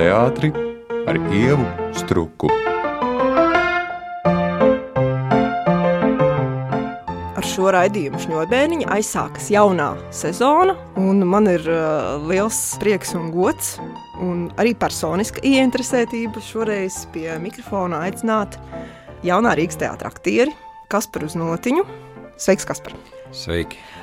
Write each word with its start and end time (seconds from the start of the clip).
teātri 0.00 0.48
ar 1.08 1.18
ievu 1.34 1.66
struku. 1.98 2.48
Ar 7.36 7.48
šo 7.48 7.72
raidījumu 7.74 8.20
šņurbēniņa 8.22 8.88
aizsākas 8.96 9.50
jaunā 9.52 9.90
sezona, 10.14 10.76
un 11.00 11.20
man 11.28 11.50
ir 11.52 11.64
uh, 11.68 12.16
liels 12.30 12.58
prieks 12.80 13.12
un 13.18 13.28
gods, 13.34 13.74
un 14.24 14.48
arī 14.60 14.72
personiska 14.78 15.44
ieinteresētība 15.44 16.44
šoreiz 16.48 17.02
pie 17.12 17.28
mikrofona 17.42 18.04
aicināt 18.08 18.56
jaunā 19.26 19.56
Rīgas 19.58 19.80
teātra 19.80 20.12
aktieri 20.12 20.54
Kasparu 20.92 21.28
Znotiņu. 21.32 21.84
Sveiks, 22.40 22.68
Kaspar! 22.68 22.96
Sveiki! 23.36 23.99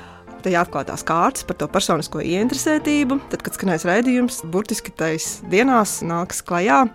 Te 0.48 0.54
jāatklātās 0.54 1.02
kārtas 1.04 1.43
par 1.43 1.57
to 1.59 1.68
personisko 1.68 2.21
ieinteresētību. 2.23 3.18
Tad, 3.34 3.41
kad 3.43 3.57
skanēs 3.57 3.84
raidījums, 3.84 4.38
burtiski 4.48 4.93
tais 4.95 5.41
dienās 5.52 5.98
nāks 6.08 6.40
klajā 6.48 6.85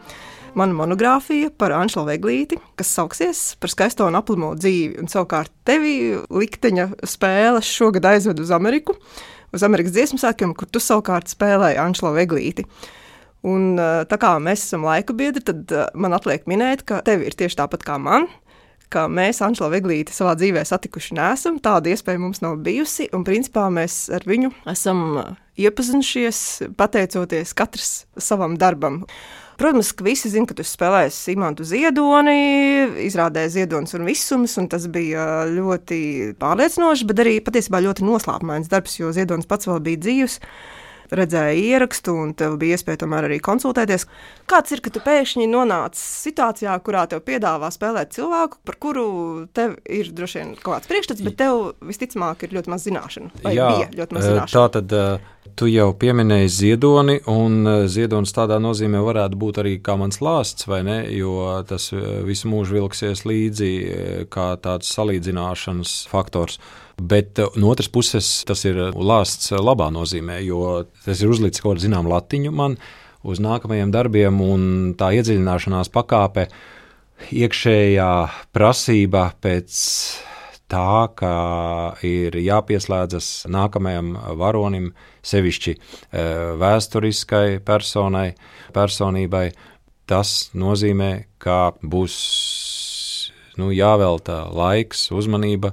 mana 0.57 0.73
monogrāfija 0.79 1.51
par 1.61 1.75
Anšelu 1.77 2.07
Veglīti, 2.09 2.57
kas 2.81 2.95
sauksies 2.97 3.43
par 3.61 3.75
skaisto 3.75 4.07
un 4.09 4.17
aplamo 4.17 4.55
dzīvi. 4.57 4.97
Un 5.05 5.13
savukārt 5.13 5.53
tevi 5.69 6.15
likteņa 6.33 6.89
spēles 7.13 7.69
šogad 7.69 8.09
aizved 8.15 8.41
uz 8.41 8.55
Ameriku, 8.57 8.97
uz 9.53 9.69
Amerikas 9.69 9.93
dziesmu 9.99 10.23
sākiem, 10.25 10.57
kur 10.57 10.73
tu 10.73 10.81
savukārt 10.81 11.29
spēlēji 11.37 11.83
Anšelu 11.85 12.17
Veglīti. 12.23 12.65
Un, 13.53 13.75
tā 13.77 14.17
kā 14.23 14.33
mēs 14.41 14.65
esam 14.65 14.89
laika 14.89 15.13
biedri, 15.13 15.45
tad 15.45 15.77
man 15.93 16.17
atliek 16.17 16.49
minēt, 16.49 16.87
ka 16.89 17.05
tev 17.05 17.27
ir 17.29 17.37
tieši 17.37 17.61
tāpat 17.61 17.85
kā 17.85 18.01
man 18.01 18.31
ka 18.93 19.07
mēs 19.11 19.43
Anšela 19.45 19.73
Veglīti 19.73 20.15
savā 20.15 20.35
dzīvē 20.39 20.65
satikuši 20.69 21.17
nesam. 21.19 21.59
Tāda 21.63 21.93
iespēja 21.93 22.21
mums 22.21 22.43
nav 22.45 22.59
bijusi, 22.65 23.09
un 23.17 23.25
principā 23.27 23.69
mēs 23.73 24.05
ar 24.13 24.27
viņu 24.29 24.53
esam 24.73 25.05
iepazinušies 25.61 26.43
pateicoties 26.79 27.55
katrs 27.57 27.95
savam 28.21 28.59
darbam. 28.61 29.03
Protams, 29.61 29.93
ka 29.95 30.05
visi 30.05 30.31
zina, 30.33 30.49
ka 30.49 30.57
tu 30.59 30.65
spēlēji 30.67 31.13
Simontu 31.15 31.65
Ziedoni, 31.69 32.39
izrādēji 33.05 33.53
Ziedonis 33.59 33.95
un 33.95 34.07
Visums, 34.09 34.57
un 34.59 34.69
tas 34.73 34.89
bija 34.91 35.45
ļoti 35.53 35.99
pārliecinoši, 36.41 37.07
bet 37.11 37.21
arī 37.23 37.35
patiesībā 37.45 37.83
ļoti 37.85 38.07
noslēpumains 38.09 38.73
darbs, 38.73 38.97
jo 38.99 39.13
Ziedonis 39.15 39.47
pats 39.51 39.69
vēl 39.69 39.83
bija 39.85 40.03
dzīvs 40.07 40.41
redzēja 41.11 41.57
ierakstu, 41.59 42.15
un 42.15 42.33
tev 42.39 42.55
bija 42.61 42.79
iespēja 42.79 43.03
tomēr 43.03 43.27
arī 43.29 43.41
konsultēties. 43.43 44.07
Kāds 44.51 44.77
ir, 44.77 44.85
ka 44.85 44.93
tu 44.95 45.03
pēkšņi 45.03 45.49
nonāci 45.51 46.01
situācijā, 46.29 46.79
kurā 46.87 47.09
tev 47.11 47.25
piedāvā 47.27 47.73
spēlēt 47.75 48.15
cilvēku, 48.15 48.63
par 48.69 48.79
kuru 48.83 49.07
tev 49.57 49.77
ir 49.91 50.13
droši 50.15 50.41
vien 50.41 50.55
kaut 50.61 50.79
kāds 50.79 50.91
priekšstats, 50.93 51.27
bet 51.27 51.39
tev 51.43 51.73
visticamāk 51.83 52.47
ir 52.47 52.57
ļoti 52.59 52.73
maz 52.73 52.87
zināšanu. 52.87 53.33
Jā, 53.51 53.71
ļoti 53.91 54.19
maz 54.19 54.29
zināšanu. 54.31 54.59
Tā 54.59 54.67
tad. 54.79 55.29
Tu 55.59 55.67
jau 55.69 55.91
pieminēji 55.99 56.49
ziedoni, 56.49 57.19
un 57.29 57.67
ziedonis 57.91 58.33
tādā 58.33 58.57
nozīmē 58.63 59.03
varētu 59.05 59.37
būt 59.37 59.59
arī 59.61 59.73
kā 59.85 59.99
mans 60.01 60.23
lāsts, 60.25 60.65
vai 60.71 60.79
ne? 60.87 60.95
Jo 61.13 61.59
tas 61.69 61.91
visu 62.25 62.49
mūžu 62.49 62.79
vilksies 62.79 63.27
līdzi 63.29 63.69
kā 64.33 64.47
tāds 64.65 64.89
salīdzināšanas 64.95 66.07
faktors. 66.09 66.57
Bet 67.01 67.39
uh, 67.41 67.53
no 67.57 67.71
otras 67.73 67.89
puses, 67.93 68.43
tas 68.49 68.65
ir 68.69 68.79
lāsts 68.93 69.53
labā 69.55 69.89
nozīmē, 69.95 70.41
jo 70.45 70.83
tas 71.05 71.23
ir 71.23 71.33
uzlicis 71.33 71.63
kaut 71.63 71.77
kādu 71.77 71.87
zināmu 71.87 72.13
latiņu 72.13 72.53
man 72.55 72.77
uz 73.23 73.39
nākamajiem 73.43 73.93
darbiem, 73.95 74.41
un 74.43 74.63
tā 74.99 75.13
iedziļināšanās 75.17 75.93
pakāpe, 75.95 76.49
iekšējā 77.31 78.11
prasība 78.55 79.29
pēc 79.43 79.79
tā, 80.73 81.09
ka 81.15 81.35
ir 82.07 82.37
jāpieslēdzas 82.41 83.47
nākamajam 83.53 84.15
varonim, 84.41 84.91
sevišķi 85.23 85.77
uh, 85.77 85.83
vēsturiskai 86.61 87.61
personai, 87.65 88.33
personībai. 88.75 89.51
Tas 90.09 90.51
nozīmē, 90.59 91.13
ka 91.41 91.73
būs 91.79 92.17
nu, 93.61 93.71
jāvelta 93.73 94.43
laiks, 94.53 95.07
uzmanība 95.15 95.73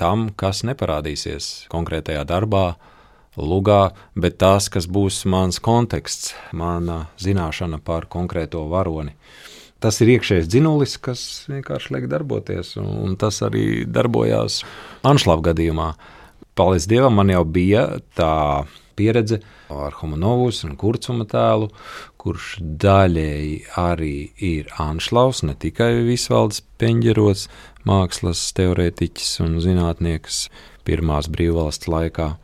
tam, 0.00 0.30
kas 0.36 0.64
neparādīsies 0.64 1.68
konkrētajā 1.72 2.24
darbā, 2.28 2.74
lugā, 3.36 3.92
bet 4.18 4.38
tas, 4.40 4.68
kas 4.72 4.88
būs 4.90 5.22
mans 5.30 5.60
konteksts, 5.62 6.34
mana 6.56 7.04
zināšana 7.20 7.80
par 7.84 8.08
konkrēto 8.10 8.64
varoni. 8.70 9.14
Tas 9.80 9.96
ir 10.04 10.10
iekšējs 10.16 10.48
dzinulis, 10.50 10.98
kas 11.00 11.20
vienkārši 11.48 11.94
liek 11.94 12.08
darboties, 12.10 12.74
un 12.80 13.16
tas 13.20 13.40
arī 13.46 13.86
darbojās 13.88 14.60
Anšlava 15.08 15.50
gadījumā. 15.52 15.94
Paldies 16.58 16.88
Dievam, 16.90 17.16
man 17.16 17.30
jau 17.32 17.46
bija 17.48 17.86
tā 18.18 18.66
pieredze 18.98 19.40
ar 19.72 19.94
Homonovus 20.02 20.64
un 20.66 20.76
Kurcuma 20.76 21.24
tēlu, 21.24 21.70
kurš 22.20 22.58
daļēji 22.60 23.54
arī 23.80 24.14
ir 24.44 24.68
Anšlaus, 24.82 25.40
ne 25.46 25.54
tikai 25.56 26.02
Visvalds 26.04 26.60
Peņģerots, 26.80 27.46
mākslas 27.88 28.42
teorētiķis 28.58 29.40
un 29.46 29.56
zinātnieks 29.64 30.44
pirmās 30.84 31.30
brīvvalsts 31.32 31.88
laikā. 31.88 32.34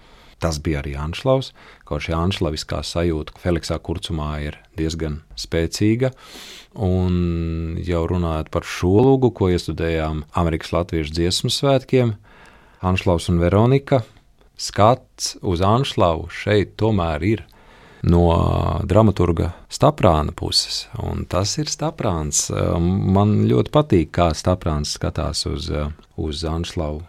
Tas 0.41 0.59
bija 0.60 0.82
arī 0.82 0.92
Anšlaus, 1.00 1.53
kaut 1.88 2.04
šī 2.04 2.12
anšlaviskā 2.12 2.82
sajūta 2.84 3.38
Feliksā 3.41 3.78
Kurcumā 3.81 4.32
ir 4.44 4.59
diezgan 4.76 5.22
spēcīga. 5.41 6.10
Un 6.76 7.78
jau 7.84 8.03
runājot 8.10 8.50
par 8.53 8.69
šo 8.69 8.98
lūgu, 9.06 9.32
ko 9.32 9.48
iestudējām 9.54 10.26
Amerikas 10.36 10.75
Latviešu 10.76 11.16
dziesmu 11.16 11.53
svētkiem, 11.53 12.12
Anšlaus 12.84 13.31
un 13.32 13.41
Veronika, 13.41 14.03
skats 14.60 15.38
uz 15.41 15.65
Anšlavu 15.65 16.28
šeit 16.32 16.76
tomēr 16.81 17.25
ir 17.25 17.47
no 18.02 18.26
dramaturga 18.84 19.52
Staprāna 19.72 20.34
puses. 20.36 20.86
Un 21.00 21.24
tas 21.28 21.56
ir 21.60 21.70
Staprāns. 21.72 22.48
Man 22.80 23.38
ļoti 23.48 23.72
patīk, 23.72 24.12
kā 24.18 24.30
Staprāns 24.36 24.96
skatās 24.98 25.46
uz, 25.48 25.70
uz 26.16 26.44
Anšlavu 26.44 27.02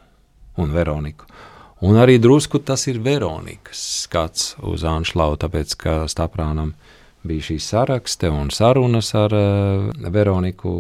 un 0.58 0.74
Veroniku. 0.74 1.28
Un 1.86 2.00
arī 2.02 2.18
drusku 2.18 2.58
tas 2.66 2.88
ir 2.90 2.98
Veronikas 3.06 3.82
skats 4.08 4.56
uz 4.66 4.82
Anšlavu, 4.88 5.38
tāpēc 5.44 5.76
ka 5.78 5.98
Staprānam 6.10 6.74
bija 7.28 7.50
šī 7.52 7.58
sarakste 7.62 8.32
un 8.34 8.50
sarunas 8.54 9.12
ar 9.18 9.34
uh, 9.36 10.10
Veroniku, 10.14 10.72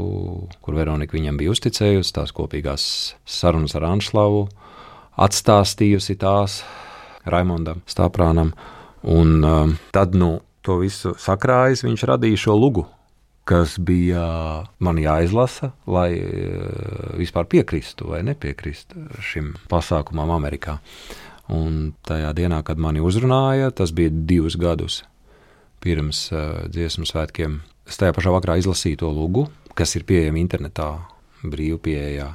kur 0.62 0.78
Veronika 0.78 1.18
viņam 1.18 1.38
bija 1.38 1.54
uzticējusi, 1.54 2.14
tās 2.16 2.34
kopīgās 2.34 2.88
sarunas 3.30 3.76
ar 3.78 3.86
Anšlavu, 3.92 4.48
atstāstījusi 5.22 6.18
tās 6.22 6.62
Raimondam 7.30 7.84
Staprānam. 7.90 8.56
Un 9.04 9.44
uh, 9.44 9.74
tad 9.94 10.16
nu, 10.18 10.40
to 10.66 10.80
visu 10.82 11.14
sakrājis, 11.22 11.86
viņš 11.86 12.06
radīja 12.10 12.42
šo 12.48 12.56
lugu, 12.58 12.86
kas 13.48 13.78
bija 13.80 14.24
man 14.84 15.00
jāizlasa, 15.00 15.72
lai 15.88 16.10
uh, 16.18 17.18
vispār 17.20 17.48
piekristu 17.48 18.10
vai 18.12 18.24
nepiekristu 18.28 19.08
šim 19.24 19.54
pasākumam 19.72 20.34
Amerikā. 20.36 20.80
Un 21.54 21.94
tajā 22.04 22.34
dienā, 22.36 22.60
kad 22.68 22.80
mani 22.82 23.00
uzrunāja, 23.00 23.72
tas 23.72 23.94
bija 23.96 24.12
divus 24.12 24.58
gadus 24.60 25.04
pirms 25.84 26.28
uh, 26.34 26.66
dziesmu 26.68 27.08
svētkiem. 27.08 27.62
Es 27.88 28.00
tajā 28.02 28.16
pašā 28.18 28.34
vakarā 28.34 28.58
izlasīju 28.60 29.06
to 29.06 29.12
lugu, 29.14 29.46
kas 29.78 29.96
ir 29.96 30.04
pieejama 30.10 30.42
internetā, 30.42 30.90
brīvi 31.46 31.78
pieejā. 31.88 32.34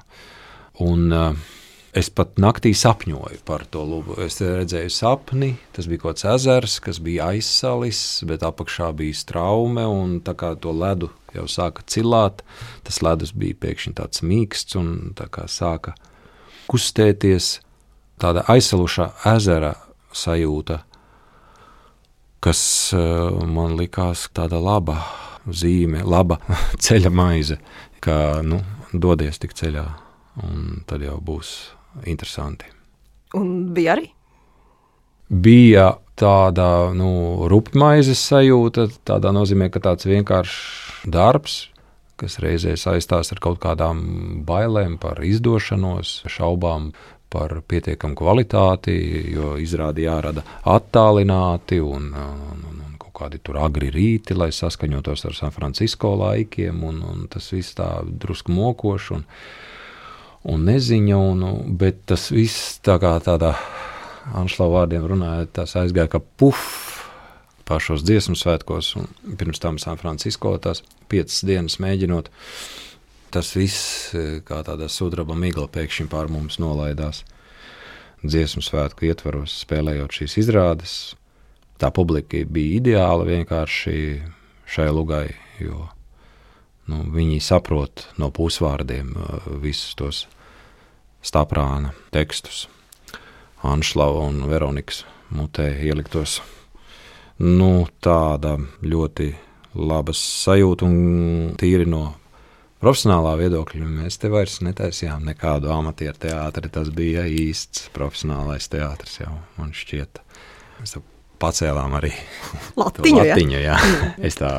Un, 0.80 1.10
uh, 1.12 1.50
Es 1.92 2.08
pat 2.08 2.38
naktī 2.40 2.70
sapņoju 2.72 3.42
par 3.44 3.66
to 3.68 3.82
lubu. 3.84 4.14
Es 4.24 4.38
redzēju 4.40 4.88
sapni, 4.88 5.50
tas 5.76 5.84
bija 5.90 6.00
kaut 6.00 6.16
kāds 6.16 6.24
ezers, 6.38 6.78
kas 6.80 6.96
bija 7.04 7.26
aizsalis, 7.34 8.22
bet 8.24 8.46
apakšā 8.48 8.88
bija 8.96 9.12
straume, 9.18 9.84
un 9.84 10.14
tā 10.24 10.32
kā 10.32 10.54
to 10.56 10.72
ledu 10.72 11.10
jau 11.36 11.44
sāka 11.44 11.84
cilāt, 11.84 12.40
tas 12.88 13.02
ledus 13.04 13.34
bija 13.36 13.58
pēkšņi 13.60 13.92
tāds 13.98 14.24
mīksts 14.24 14.78
un 14.80 14.88
tā 15.18 15.26
kā 15.28 15.44
sāka 15.52 15.92
kustēties. 16.72 17.58
Tāda 18.22 18.46
aizsaluša 18.48 19.10
ezera 19.34 19.74
sajūta, 20.16 20.78
kas 22.40 22.62
eh, 22.96 23.44
man 23.52 23.76
likās 23.76 24.30
tāda 24.32 24.62
laba 24.64 24.96
zīme, 25.44 26.06
laba 26.08 26.40
ceļa 26.88 27.12
maize, 27.12 27.60
ka 28.00 28.40
nu, 28.40 28.64
dodies 28.96 29.44
tik 29.44 29.52
ceļā, 29.60 29.86
un 30.48 30.82
tad 30.88 31.04
jau 31.04 31.20
būs 31.20 31.52
interesanti. 32.06 32.68
Un 33.38 33.72
bija 33.74 33.96
arī? 33.96 34.08
Bija 35.32 35.92
tāda 36.18 36.92
nu, 36.96 37.46
rupjmaizes 37.48 38.20
sajūta, 38.28 38.88
tādā 39.08 39.32
nozīmē, 39.32 39.70
ka 39.72 39.80
tāds 39.80 40.06
vienkāršs 40.08 41.06
darbs, 41.08 41.56
kas 42.20 42.38
reizē 42.42 42.76
saistās 42.78 43.32
ar 43.34 43.40
kaut 43.42 43.58
kādām 43.62 44.02
bailēm 44.46 44.98
par 45.02 45.22
izdošanos, 45.24 46.20
šaubām 46.30 46.92
par 47.32 47.62
pietiekamu 47.64 48.16
kvalitāti, 48.18 48.94
jo 49.32 49.54
izrādi 49.60 50.04
jārada 50.04 50.44
attālināti 50.68 51.80
un, 51.80 52.10
un, 52.12 52.64
un, 52.68 52.80
un 52.84 52.98
kaut 53.00 53.14
kādi 53.22 53.40
tur 53.40 53.62
agri 53.64 53.88
rīti, 53.94 54.36
lai 54.36 54.50
saskaņotos 54.52 55.24
ar 55.30 55.38
San 55.38 55.54
Francisco 55.54 56.12
laikiem, 56.20 56.84
un, 56.84 57.00
un 57.08 57.26
tas 57.32 57.48
viss 57.54 57.78
tā 57.78 57.88
drusku 58.04 58.52
mokoši. 58.52 59.14
Un, 59.16 59.24
un 60.48 60.66
neziņa, 60.66 61.18
un, 61.18 61.44
bet 61.78 62.02
tas 62.10 62.30
viss 62.34 62.78
tā 62.84 62.98
kā 63.02 63.14
tādā 63.22 63.54
Anšlava 64.38 64.82
vārdiem 64.82 65.06
runājot, 65.10 65.50
tas 65.58 65.74
aizgāja 65.80 66.12
kā 66.12 66.20
puf, 66.38 66.60
pašos 67.66 68.04
dziesmu 68.06 68.36
svētkos, 68.38 68.92
un 69.00 69.08
pirms 69.38 69.58
tam 69.62 69.80
San 69.82 69.98
Francisco 69.98 70.52
tās 70.62 70.84
piecas 71.10 71.40
dienas 71.46 71.80
mēģinot. 71.82 72.30
Tas 73.34 73.50
viss 73.56 74.12
kā 74.46 74.60
tāda 74.66 74.86
sudraba 74.92 75.34
migla 75.38 75.66
pēkšņi 75.72 76.06
pār 76.12 76.30
mums 76.30 76.60
nolaidās. 76.62 77.24
Dziesmu 78.22 78.62
svētku 78.62 79.08
ietvaros, 79.08 79.56
spēlējot 79.64 80.20
šīs 80.20 80.38
izrādes. 80.44 80.94
Tā 81.82 81.90
publika 81.90 82.44
bija 82.46 82.78
ideāla 82.78 83.26
vienkārši 83.26 83.96
šai 84.70 84.86
lugai, 84.94 85.32
jo 85.58 85.88
nu, 86.90 87.02
viņi 87.14 87.40
saprot 87.44 88.06
no 88.18 88.30
pusvārdiem 88.34 89.14
visus 89.62 89.94
tos 89.98 90.24
staprāna 91.22 91.92
tekstus. 92.14 92.66
Anšlava 93.62 94.24
un 94.26 94.42
Veronikas 94.50 95.04
mutē 95.30 95.68
ieliktos. 95.86 96.40
Nu, 97.42 97.86
tāda 98.02 98.56
ļoti 98.82 99.30
laba 99.78 100.14
sajūta 100.14 100.86
un 100.86 101.54
tīri 101.58 101.86
no 101.88 102.02
profesionālā 102.82 103.36
viedokļa. 103.40 103.86
Mēs 104.02 104.18
te 104.20 104.30
vairs 104.32 104.58
netaisījām 104.66 105.24
nekādu 105.30 105.70
amatieru 105.72 106.18
teātri. 106.26 106.70
Tas 106.74 106.90
bija 106.94 107.24
īsts 107.30 107.88
profesionālais 107.94 108.68
teātris 108.72 109.20
jau, 109.22 109.36
man 109.58 109.72
šķiet. 109.76 110.22
Mēs 110.80 110.98
pacēlām 111.42 111.96
arī 111.98 112.12
Latiņu. 112.78 113.18
latiņu 113.18 113.62
jā. 113.62 113.78
es 114.26 114.38
tā 114.38 114.52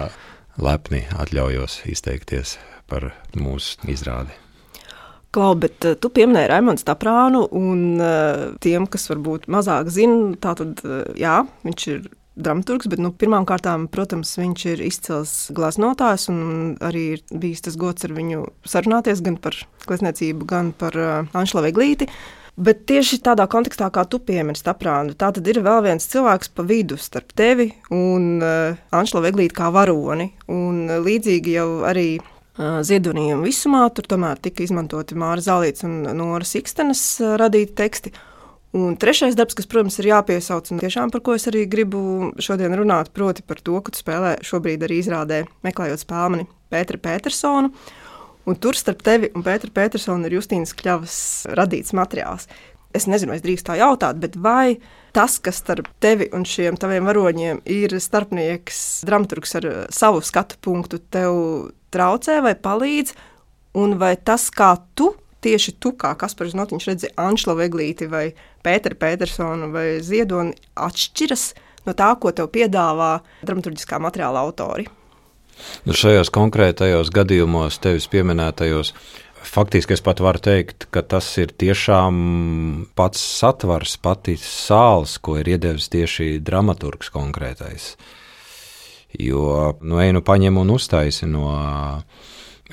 lepni 0.61 1.03
atļaujos 1.17 1.81
izteikties 1.89 2.57
par 2.89 3.11
mūsu 3.37 3.79
izrādi. 3.89 4.33
Klau, 5.33 5.55
bet 5.57 5.85
uh, 5.87 5.95
tu 5.97 6.11
pieminēji 6.13 6.49
Raimonu 6.51 6.77
Staprānu, 6.77 7.47
un 7.57 7.95
uh, 7.97 8.51
tiem, 8.61 8.85
kas 8.85 9.09
varbūt 9.09 9.47
mazāk 9.49 9.89
zina, 9.89 10.35
tātad, 10.37 10.83
uh, 10.85 11.07
jā, 11.17 11.39
viņš 11.65 11.87
ir 11.89 12.03
dramaturgs, 12.37 12.89
bet 12.89 13.01
nu, 13.01 13.09
pirmkārt, 13.17 13.65
protams, 13.93 14.35
viņš 14.37 14.65
ir 14.71 14.83
izcils 14.85 15.33
glaznotājs 15.53 16.29
arī 16.81 17.03
ir 17.15 17.25
bijis 17.29 17.65
tas 17.65 17.77
gods 17.77 18.05
ar 18.05 18.13
viņu 18.13 18.45
sarunāties 18.65 19.21
gan 19.25 19.37
par 19.41 19.57
glezniecību, 19.89 20.47
gan 20.49 20.71
par 20.77 20.97
uh, 20.97 21.33
Anšla 21.37 21.65
Veglīti. 21.67 22.09
Bet 22.53 22.83
tieši 22.85 23.17
tādā 23.25 23.47
kontekstā, 23.49 23.87
kā 23.89 24.03
tu 24.05 24.19
piemini 24.21 24.59
Staprānu, 24.59 25.15
tā 25.17 25.31
tad 25.33 25.47
ir 25.49 25.63
vēl 25.65 25.79
viens 25.87 26.05
cilvēks 26.11 26.51
pa 26.53 26.65
vidu 26.69 26.99
starp 27.01 27.33
tevi 27.33 27.71
un 27.89 28.43
uh, 28.45 28.77
Anšla 28.93 29.23
Veglīti 29.25 29.57
kā 29.57 29.71
varoni. 29.73 30.29
Un 30.53 30.83
uh, 30.85 30.99
līdzīgi 31.01 31.57
jau 31.57 31.69
arī 31.89 32.07
ziedonījumu 32.57 33.47
visumā. 33.47 33.87
Tur 33.95 34.05
tomēr 34.09 34.37
tika 34.41 34.63
izmantoti 34.63 35.17
Māra 35.17 35.41
Zālīts 35.41 35.85
un 35.87 36.03
Nora 36.17 36.45
Sikstenes 36.45 37.01
radīti 37.39 37.73
teksti. 37.79 38.13
Un 38.73 38.95
trešais 38.97 39.35
darbs, 39.37 39.53
kas, 39.53 39.67
protams, 39.69 39.99
ir 40.01 40.09
jāpiesauc, 40.09 40.71
un 40.73 40.79
tiešām 40.81 41.11
par 41.13 41.21
ko 41.21 41.35
es 41.37 41.45
arī 41.49 41.67
gribu 41.69 42.31
šodien 42.41 42.73
runāt, 42.73 43.11
proti 43.13 43.45
par 43.45 43.61
to, 43.61 43.77
ka 43.85 43.93
tu 43.93 44.01
spēlē 44.01 44.39
šobrīd 44.41 44.85
arī 44.85 44.97
izrādē, 45.01 45.43
meklējot 45.65 46.01
spēlmeni 46.01 46.47
Pētera 46.73 47.01
Petersonu. 47.03 47.69
Un 48.43 48.57
tur 48.59 48.75
starp 48.75 49.03
tevi 49.05 49.29
un 49.37 49.43
Pētera 49.45 49.71
Petersonu 49.71 50.27
ir 50.27 50.35
Justīnas 50.35 50.75
Kļavas 50.75 51.17
radīts 51.55 51.95
materiāls. 51.95 52.49
Es 52.93 53.07
nezinu, 53.09 53.31
vai 53.31 53.39
es 53.39 53.45
drīkstu 53.45 53.71
tā 53.71 53.77
jautāt, 53.79 54.19
bet 54.21 54.35
vai 54.37 54.75
tas, 55.15 55.39
kas 55.41 55.61
starp 55.63 55.87
tevi 56.03 56.27
un 56.35 56.43
šiem 56.45 56.75
taviem 56.77 57.07
varoņiem 57.07 57.63
ir 57.71 57.95
starpnieks, 58.03 59.05
dramaturgs 59.07 59.55
ar 59.57 59.67
savu 59.95 60.21
skatu 60.25 60.59
punktu, 60.61 60.99
tev 61.13 61.71
traucē 61.93 62.41
vai 62.43 62.53
palīdz, 62.59 63.15
un 63.79 63.95
vai 64.01 64.13
tas, 64.19 64.49
kā 64.53 64.73
tu, 64.93 65.13
tieši 65.43 65.75
tu, 65.81 65.93
kā 65.99 66.11
Kaspars 66.19 66.55
Notiņš 66.57 66.89
redzi 66.91 67.11
Anšla 67.19 67.55
Veglīti 67.63 68.09
vai 68.11 68.27
Pēteru 68.65 68.99
Petersonu 68.99 69.71
vai 69.73 69.87
Ziedoni, 70.03 70.53
atšķiras 70.75 71.47
no 71.87 71.95
tā, 71.97 72.11
ko 72.19 72.35
tev 72.35 72.51
piedāvā 72.53 73.15
dramaturgiskā 73.47 74.03
materiāla 74.03 74.43
autori? 74.43 74.85
Nu, 75.87 75.95
šajos 75.97 76.31
konkrētajos 76.33 77.11
gadījumos, 77.13 77.79
tevis 77.83 78.07
pieminētajos, 78.11 78.93
faktiski 79.43 79.95
es 79.95 80.03
pat 80.03 80.21
varu 80.23 80.41
teikt, 80.43 80.87
ka 80.93 81.03
tas 81.03 81.27
ir 81.41 81.51
tiešām 81.51 82.87
pats 82.95 83.21
satvars, 83.39 83.97
pati 84.01 84.37
sāls, 84.39 85.17
ko 85.19 85.37
ir 85.41 85.53
iedevis 85.55 85.89
tieši 85.93 86.37
dramaturgs 86.43 87.11
konkrētais. 87.13 87.93
Jo 89.19 89.73
nu, 89.81 89.99
ej, 90.01 90.13
nu 90.15 90.23
paņem 90.25 90.57
un 90.57 90.73
uztaisi 90.73 91.27
no 91.29 91.51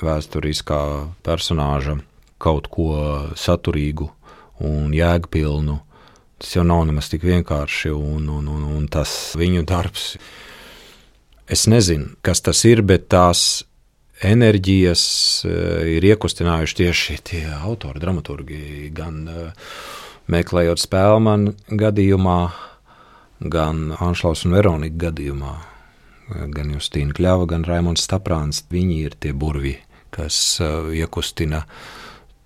vēsturiskā 0.00 0.80
personāža 1.26 1.98
kaut 2.40 2.70
ko 2.72 2.94
saturīgu 3.36 4.08
un 4.64 4.94
jēgpilnu. 4.96 5.76
Tas 6.40 6.54
jau 6.56 6.64
nav 6.64 6.86
nemaz 6.88 7.10
tik 7.12 7.26
vienkārši, 7.28 7.92
un, 7.92 8.28
un, 8.32 8.46
un, 8.48 8.62
un 8.78 8.86
tas 8.88 9.10
viņu 9.36 9.66
darbs. 9.68 10.14
Es 11.50 11.66
nezinu, 11.70 12.12
kas 12.22 12.44
tas 12.46 12.62
ir, 12.68 12.84
bet 12.86 13.08
tās 13.10 13.64
enerģijas 14.22 15.02
ir 15.90 16.04
iekustinājuši 16.12 16.76
tieši 16.82 17.16
tie 17.26 17.42
autori, 17.56 17.98
dramaturgi, 18.02 18.90
gan 18.94 19.24
meklējot 20.30 20.82
spēlmanu 20.82 21.56
gadījumā, 21.80 22.38
gan 23.50 23.88
Anšlaus 23.98 24.44
un 24.46 24.54
Veronika 24.54 25.08
gadījumā 25.08 25.56
gan 26.54 26.74
Justīna 26.74 27.14
Kļava, 27.16 27.48
gan 27.50 27.64
Raimons 27.66 28.04
Staprāns. 28.06 28.62
Viņi 28.70 29.00
ir 29.06 29.16
tie 29.20 29.32
burvi, 29.36 29.76
kas 30.14 30.36
uh, 30.62 30.90
iekustina 30.94 31.64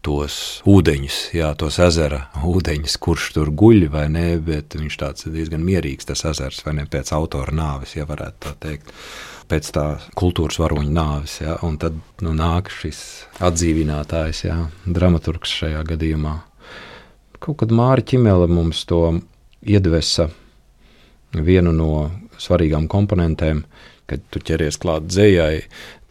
tos 0.04 0.36
ūdeņus, 0.68 1.18
jā, 1.36 1.50
tos 1.58 1.78
ezera 1.82 2.26
ūdeņus, 2.44 2.96
kurš 3.02 3.30
tur 3.36 3.50
guļ 3.56 3.86
vai 3.92 4.06
nē, 4.12 4.26
bet 4.44 4.76
viņš 4.78 4.98
tāds 5.00 5.28
diezgan 5.32 5.64
mierīgs, 5.64 6.08
tas 6.08 6.24
ezers, 6.28 6.62
vai 6.66 6.76
ne 6.78 6.86
pēc 6.90 7.12
autora 7.16 7.54
nāves, 7.54 7.96
ja 7.96 8.06
varētu 8.08 8.44
tā 8.44 8.54
teikt. 8.66 8.92
Pēc 9.48 9.68
tā 9.76 9.84
kultūras 10.16 10.56
varoņa 10.60 10.92
nāves, 10.96 11.36
ja, 11.42 11.58
un 11.66 11.76
tad 11.80 11.98
nu, 12.24 12.32
nāk 12.36 12.70
šis 12.72 13.00
atdzīvinātājs, 13.44 14.44
ja, 14.46 14.58
dramaturgs 14.88 15.52
šajā 15.60 15.82
gadījumā. 15.90 16.38
Kaut 17.44 17.60
kad 17.60 17.74
Māra 17.76 18.00
Čimele 18.00 18.48
mums 18.48 18.86
to 18.88 19.02
iedvesa 19.60 20.30
vienu 21.34 21.74
no 21.76 22.08
svarīgām 22.40 22.88
komponentēm, 22.88 23.64
kad 24.08 24.24
tu 24.32 24.40
ķeries 24.40 24.80
klāt 24.80 25.08
dzējai, 25.10 25.64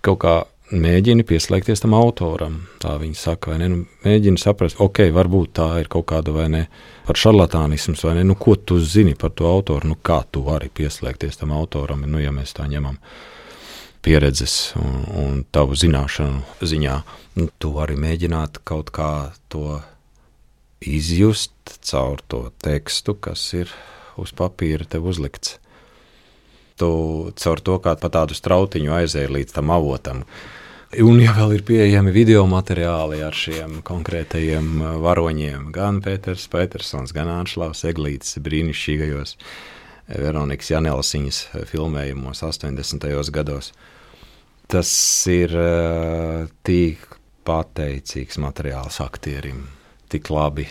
kaut 0.05 0.21
kā 0.21 0.35
mēģini 0.73 1.25
pieslēgties 1.27 1.83
tam 1.83 1.95
autoram. 1.97 2.57
Tā 2.81 2.95
viņi 3.01 3.17
saka, 3.17 3.53
vai 3.53 3.59
ne? 3.61 3.69
Nu, 3.71 3.79
mēģini 4.05 4.41
saprast, 4.41 4.79
ok, 4.83 5.05
varbūt 5.13 5.53
tā 5.59 5.67
ir 5.81 5.89
kaut 5.91 6.07
kāda 6.11 6.33
vai 6.35 6.47
ne 6.51 6.63
par 7.07 7.19
šarlatānismu, 7.19 7.95
vai 8.03 8.17
ne? 8.19 8.25
Nu, 8.27 8.37
ko 8.39 8.55
tu 8.55 8.79
zini 8.81 9.15
par 9.19 9.33
to 9.37 9.47
autoru? 9.49 9.91
Nu, 9.91 9.99
kā 9.99 10.23
tu 10.31 10.43
vari 10.45 10.71
pieslēgties 10.73 11.39
tam 11.41 11.53
autoram, 11.55 12.05
nu, 12.09 12.21
ja 12.23 12.33
mēs 12.35 12.55
tā 12.57 12.67
ņemam 12.69 12.99
pieredzes 14.03 14.73
un, 14.81 14.99
un 15.23 15.41
tavu 15.53 15.77
zināšanu 15.79 16.65
ziņā. 16.65 16.99
Nu, 17.39 17.49
tu 17.59 17.73
vari 17.77 17.97
mēģināt 17.99 18.63
kaut 18.67 18.91
kā 18.95 19.33
to 19.53 19.79
izjust 20.83 21.77
caur 21.85 22.19
to 22.27 22.49
tekstu, 22.63 23.15
kas 23.15 23.45
ir 23.55 23.71
uz 24.19 24.33
papīra 24.35 24.85
tev 24.89 25.07
uzlikts 25.09 25.57
tu 26.77 27.31
caur 27.37 27.61
to 27.61 27.77
kā 27.83 27.95
pa 27.99 28.09
tādu 28.11 28.35
strautiņu 28.37 28.93
aizēji 28.97 29.31
līdz 29.37 29.55
tam 29.57 29.71
avotam. 29.73 30.23
Un 31.01 31.17
ja 31.17 31.31
vēl 31.33 31.55
ir 31.55 31.61
pieejami 31.65 32.11
video 32.13 32.43
materiāli 32.45 33.23
ar 33.25 33.33
šiem 33.33 33.79
konkrētajiem 33.87 34.67
uh, 34.77 34.89
varoņiem, 35.01 35.71
gan 35.73 35.97
Pēters 36.05 36.43
Petersons, 36.53 37.09
gan 37.15 37.31
Anšlaus 37.33 37.81
Eglītis 37.89 38.35
brīnišķīgajos 38.45 39.31
Veronikas 40.11 40.69
Janelsiņas 40.69 41.39
filmējumos 41.71 42.43
80. 42.45 43.07
gados, 43.33 43.71
tas 44.69 44.91
ir 45.33 45.55
uh, 45.57 46.51
tik 46.61 47.07
pateicīgs 47.47 48.37
materiāls 48.43 48.99
aktierim, 49.01 49.63
tik 50.13 50.29
labi 50.29 50.67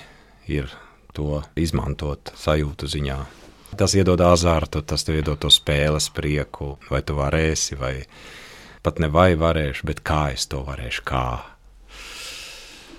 ir 0.47 0.71
to 1.17 1.41
izmantot 1.59 2.31
sajūtu 2.38 2.93
ziņā. 2.95 3.19
Tas 3.75 3.99
iedod 3.99 4.23
azartu, 4.23 4.85
tas 4.87 5.02
iedod 5.11 5.43
to 5.43 5.50
spēles 5.50 6.12
prieku, 6.14 6.76
vai 6.93 7.02
tu 7.02 7.19
varēsi, 7.19 7.81
vai 7.81 7.97
pat 8.82 9.00
ne 9.02 9.08
vai 9.12 9.32
varēšu, 9.38 9.86
bet 9.88 10.02
kā 10.06 10.32
es 10.34 10.46
to 10.50 10.62
varēšu, 10.66 11.04
kā. 11.08 11.24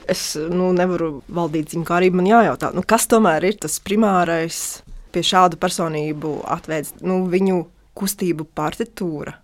Es 0.10 0.34
nu, 0.36 0.72
nevaru 0.76 1.22
valdīt 1.32 1.76
arī 1.96 2.10
man 2.12 2.28
jājautā, 2.28 2.74
nu, 2.76 2.84
kas 2.84 3.08
tomēr 3.12 3.46
ir 3.48 3.60
tas 3.64 3.80
primārais 3.84 4.58
pie 5.14 5.24
šādu 5.24 5.60
personību 5.62 6.42
atveids, 6.52 6.98
nu, 7.06 7.24
viņu 7.32 7.62
kustību 7.96 8.50
partitūra, 8.56 9.38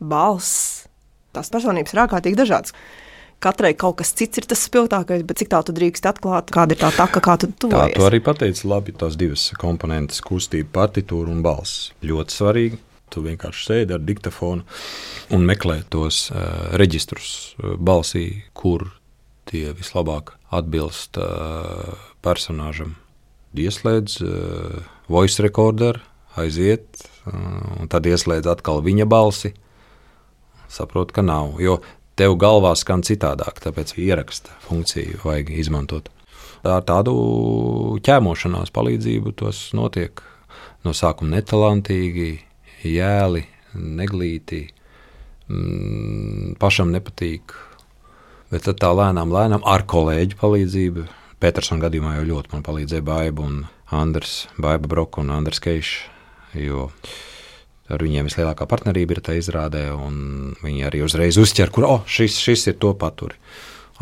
balss. 0.00 0.88
Tās 1.32 1.48
personības 1.52 1.94
ir 1.94 2.02
ārkārtīgi 2.02 2.36
dažādas 2.36 2.74
katrai 3.42 3.72
kaut 3.78 3.98
kas 4.00 4.12
cits 4.16 4.40
ir 4.40 4.46
tas 4.48 4.62
spilgtākais, 4.68 5.24
bet 5.26 5.42
cik 5.42 5.50
tā 5.52 5.62
tu 5.66 5.74
drīkst 5.76 6.06
atklāt, 6.08 6.52
kāda 6.54 6.76
ir 6.76 6.82
tā 6.82 6.92
taka, 6.94 7.22
kā 7.24 7.36
tu 7.40 7.50
to 7.50 7.70
dari. 7.72 7.96
Tu 7.96 8.06
arī 8.06 8.22
pateici 8.22 8.68
labi, 8.70 8.94
tās 8.94 9.18
divas 9.18 9.48
komponentes- 9.58 10.22
kustība, 10.28 10.70
partitūra 10.78 11.32
un 11.34 11.42
balss. 11.42 11.90
Ļoti 12.06 12.38
svarīgi. 12.38 12.78
Tu 13.12 13.20
vienkārši 13.24 13.66
sēdi 13.68 13.96
ar 13.96 14.00
diktafonu 14.00 14.64
un 15.36 15.44
meklē 15.48 15.82
tos 15.92 16.24
uh, 16.32 16.72
reģistrus 16.80 17.32
uh, 17.58 17.74
balsī, 17.76 18.44
kur 18.56 18.88
tie 19.50 19.70
vislabāk 19.76 20.34
atbilst 20.52 21.18
uh, 21.20 21.92
personāžam. 22.24 22.96
Ieslēdz 23.52 24.16
uh, 24.24 24.80
voice 25.12 25.44
recorder 25.44 26.00
aiziet, 26.40 27.04
un 27.28 27.90
tad 27.92 28.06
ieslēdz 28.08 28.48
atkal 28.48 28.80
viņa 28.84 29.06
balsi. 29.08 29.52
Saprotu, 30.72 31.12
ka 31.18 31.24
nav, 31.24 31.58
jo 31.60 31.78
tev 32.16 32.38
galvā 32.40 32.72
skan 32.78 33.04
citādāk, 33.04 33.60
tāpēc 33.60 33.94
ieraksta 34.00 34.54
funkciju 34.64 35.20
vajag 35.26 35.52
izmantot. 35.60 36.08
Ar 36.62 36.84
tādu 36.86 37.12
ķēmošanās 38.06 38.72
palīdzību 38.74 39.34
tas 39.42 39.64
notiek. 39.76 40.22
No 40.82 40.94
sākuma 40.96 41.36
netalantīgi, 41.36 42.40
jēli, 42.88 43.44
neglīti, 43.74 44.62
mm, 45.48 46.54
pašam 46.62 46.92
nepatīk. 46.94 47.54
Bet 48.52 48.66
tad 48.68 48.80
tā 48.82 48.90
lēnām, 48.92 49.32
lēnām 49.32 49.64
ar 49.64 49.86
kolēģu 49.88 50.38
palīdzību. 50.40 51.08
Petersona 51.42 51.86
gadījumā 51.86 52.18
jau 52.18 52.28
ļoti 52.34 52.52
man 52.52 52.64
palīdzēja 52.66 53.04
Baiba 53.06 53.46
un 53.46 53.62
Andris, 53.90 54.46
Baiba 54.60 54.90
Broka 54.90 55.22
un 55.22 55.32
Andris 55.34 55.62
Keišs. 55.62 56.08
Jo 56.58 56.90
ar 57.92 58.02
viņiem 58.04 58.28
vislielākā 58.28 58.66
partnerība 58.68 59.16
ir 59.16 59.22
tā 59.24 59.36
izrādē, 59.38 59.86
un 59.94 60.54
viņi 60.62 60.86
arī 60.88 61.02
uzreiz 61.04 61.38
uzķer, 61.40 61.72
kur 61.74 61.88
oh, 61.88 62.02
šis, 62.08 62.38
šis 62.40 62.68
ir 62.72 62.78
to 62.82 62.92
paturi. 62.98 63.38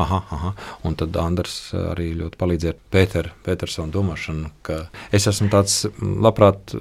Aha, 0.00 0.20
aha. 0.36 0.50
Un 0.88 0.96
tad 0.98 1.16
Andris 1.20 1.74
arī 1.76 2.12
ļoti 2.18 2.38
palīdzēja 2.40 2.76
Pēter, 2.94 3.30
Petersona 3.44 3.92
domāšanu, 3.92 4.50
ka 4.66 4.82
es 5.12 5.26
esmu 5.28 5.50
tāds 5.52 5.82
labprāt 6.00 6.74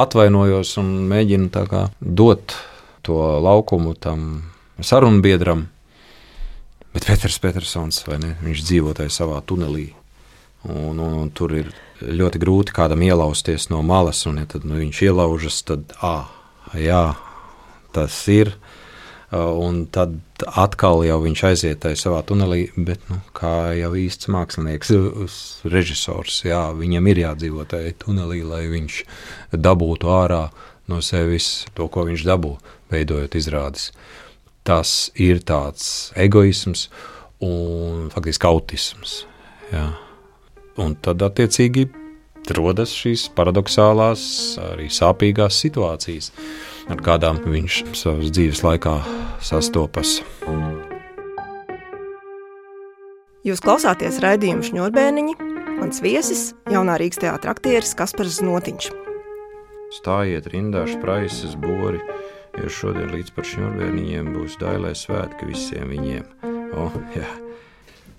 atvainojos 0.00 0.76
un 0.80 0.94
mēģinu 1.10 1.66
kā, 1.68 1.86
dot 2.00 2.56
to 3.02 3.18
laukumu 3.42 3.94
tam 3.98 4.52
sarunbiedram. 4.80 5.66
Bet 6.92 7.08
Pēters 7.08 7.38
Petersons, 7.40 8.02
vai 8.06 8.18
ne, 8.20 8.34
viņš 8.44 8.64
dzīvo 8.68 8.92
tajā 8.96 9.12
savā 9.12 9.40
tunelī. 9.48 9.88
Un, 10.68 10.98
un, 11.00 11.14
un 11.24 11.30
tur 11.34 11.54
ir 11.56 11.72
ļoti 12.02 12.40
grūti 12.42 12.74
kādam 12.76 13.02
ielausties 13.02 13.70
no 13.72 13.80
malas, 13.86 14.20
un 14.28 14.42
ja 14.42 14.46
tad, 14.48 14.66
nu, 14.68 14.76
viņš 14.78 15.00
ielaužas, 15.08 15.62
tad, 15.66 15.94
ah, 16.04 16.28
jā, 16.78 17.14
tas 17.96 18.18
ir. 18.30 18.52
Un 19.32 19.86
tad 19.88 20.18
atkal 20.46 21.02
jau 21.06 21.18
viņš 21.22 21.42
aiziet 21.48 21.80
tajā 21.84 21.98
savā 21.98 22.22
tunelī, 22.26 22.66
bet 22.76 23.02
nu, 23.10 23.18
kā 23.36 23.72
jau 23.78 23.92
īsts 23.98 24.30
mākslinieks, 24.32 24.92
režisors, 25.68 26.42
jā, 26.46 26.64
viņam 26.76 27.08
ir 27.12 27.22
jādzīvot 27.24 27.72
tajā 27.74 27.94
tunelī, 28.04 28.42
lai 28.46 28.64
viņš 28.72 28.98
dabūtu 29.54 30.12
ārā 30.12 30.44
no 30.90 31.00
sevis 31.04 31.66
to, 31.76 31.88
ko 31.92 32.06
viņš 32.08 32.26
dabū, 32.28 32.56
veidojot 32.92 33.38
izrādes. 33.38 33.90
Tas 34.66 35.10
ir 35.18 35.42
tāds 35.46 36.12
egoisms 36.18 36.88
un 37.42 38.10
faktiski 38.14 38.46
autisms. 38.46 39.16
Jā. 39.72 39.88
Un 40.82 40.94
tad, 41.02 41.22
attiecīgi, 41.26 41.88
rodas 42.56 42.92
šīs 42.96 43.28
paradoxālās, 43.36 44.22
arī 44.72 44.88
sāpīgās 44.92 45.58
situācijas 45.64 46.32
ar 46.90 47.02
kādām 47.04 47.38
viņš 47.44 47.82
savas 47.98 48.32
dzīves 48.34 48.62
laikā 48.64 48.94
sastopas. 49.42 50.22
Jūs 53.42 53.58
klausāties 53.62 54.20
raidījumu 54.22 54.62
šņurbēniņi, 54.68 55.34
mans 55.80 55.98
viesis, 56.02 56.42
jaunā 56.70 56.94
Rīgas 57.02 57.18
teātris 57.24 57.50
aktieris 57.50 57.96
Kaspars 57.98 58.38
Notiņš. 58.44 58.92
Stājiet 59.98 60.46
rindā 60.52 60.86
spraisas 60.88 61.56
bori, 61.58 62.00
jo 62.56 62.70
šodien 62.70 63.10
līdz 63.12 63.30
par 63.34 63.44
šņurbēniņiem 63.50 64.32
būs 64.36 64.56
dailē 64.62 64.94
svētki 64.96 65.50
visiem 65.50 65.90
viņiem. 65.90 66.24
Oh, 66.78 66.94
jā. 67.18 67.28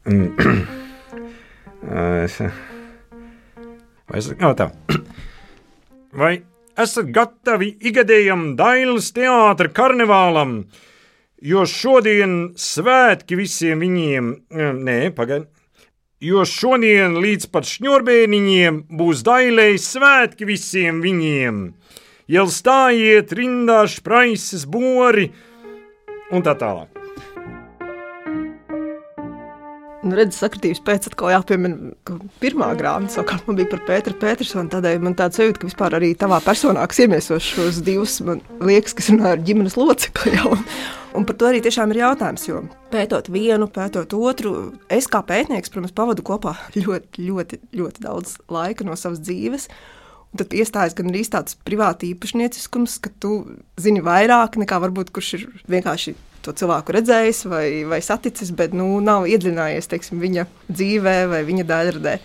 Vai 4.04 4.20
es, 4.20 4.28
oh, 4.36 4.54
tā. 4.60 4.68
Vai 6.20 6.34
esat 6.80 7.10
gatavi 7.14 7.74
ikgadējam 7.86 8.54
Dailas 8.60 9.12
teātra 9.16 9.70
karnevālam, 9.74 10.64
jo 11.44 11.66
šodien 11.70 12.54
svētki 12.60 13.38
visiem 13.40 13.84
viņiem, 13.84 14.32
nē, 14.84 14.98
pagaidi, 15.18 15.48
jo 16.24 16.46
šodien 16.48 17.20
līdz 17.24 17.50
pat 17.54 17.68
šņurbēniņiem 17.70 18.84
būs 19.00 19.26
Dailei 19.28 19.78
svētki 19.82 20.48
visiem 20.50 21.04
viņiem. 21.04 21.66
Jau 22.32 22.48
stājiet 22.48 23.36
rindā 23.36 23.84
spraises 23.92 24.64
bori 24.64 25.28
un 26.32 26.46
tā 26.46 26.56
tālāk. 26.56 26.93
Nu, 30.04 30.18
redzes 30.20 30.42
sakritības 30.44 30.82
pēc 30.84 31.06
atkal 31.08 31.32
jāpiemina, 31.32 31.94
ka 32.04 32.18
pirmā 32.42 32.68
grāmata 32.76 33.16
savukārt 33.16 33.46
man 33.48 33.56
bija 33.56 33.70
par 33.72 33.86
Pēteru 33.88 34.18
Petersonu. 34.20 34.68
Tādēļ 34.74 34.98
man 35.06 35.16
tāds 35.16 35.40
sajūta, 35.40 35.62
ka 35.62 35.70
vispār 35.70 35.96
arī 35.96 36.10
tavā 36.20 36.42
personā, 36.44 36.84
kas 36.92 37.00
iemiesos 37.06 37.46
šos 37.48 37.80
divus, 37.88 38.18
man 38.28 38.42
liekas, 38.60 38.98
kas 38.98 39.08
runā 39.14 39.32
ar 39.32 39.46
ģimenes 39.48 39.78
locekli 39.80 40.36
jau. 40.36 40.58
Un 41.16 41.28
par 41.30 41.38
to 41.40 41.48
arī 41.48 41.62
tiešām 41.64 41.94
ir 41.94 42.02
jautājums, 42.02 42.44
jo 42.50 42.66
pētot 42.92 43.30
vienu, 43.32 43.70
pētot 43.72 44.16
otru, 44.18 44.74
es 44.92 45.08
kā 45.08 45.22
pētnieks, 45.24 45.72
protams, 45.72 45.96
pavadu 45.96 46.26
kopā 46.26 46.58
ļoti, 46.76 47.24
ļoti, 47.24 47.62
ļoti 47.80 48.04
daudz 48.04 48.36
laika 48.52 48.84
no 48.88 49.00
savas 49.00 49.24
dzīves. 49.24 49.70
Un 50.34 50.42
tad 50.42 50.58
iestājas 50.58 50.98
gan 50.98 51.14
arī 51.14 51.24
tāds 51.30 51.56
privāti 51.64 52.12
īpašnieciskums, 52.12 52.98
ka 53.06 53.14
tu 53.24 53.38
zini 53.80 54.04
vairāk 54.04 54.60
nekā 54.60 54.84
varbūt 54.84 55.14
kurš 55.16 55.34
ir 55.38 55.50
vienkārši 55.70 56.18
to 56.44 56.54
cilvēku 56.60 56.96
redzējis 56.98 57.44
vai, 57.52 57.66
vai 57.90 58.02
saticis, 58.06 58.54
bet 58.56 58.76
nu, 58.78 58.88
nav 59.04 59.28
iedziļinājies 59.32 59.92
teiksim, 59.92 60.22
viņa 60.24 60.48
dzīvē 60.70 61.18
vai 61.32 61.44
viņa 61.48 61.68
daļradē. 61.70 62.16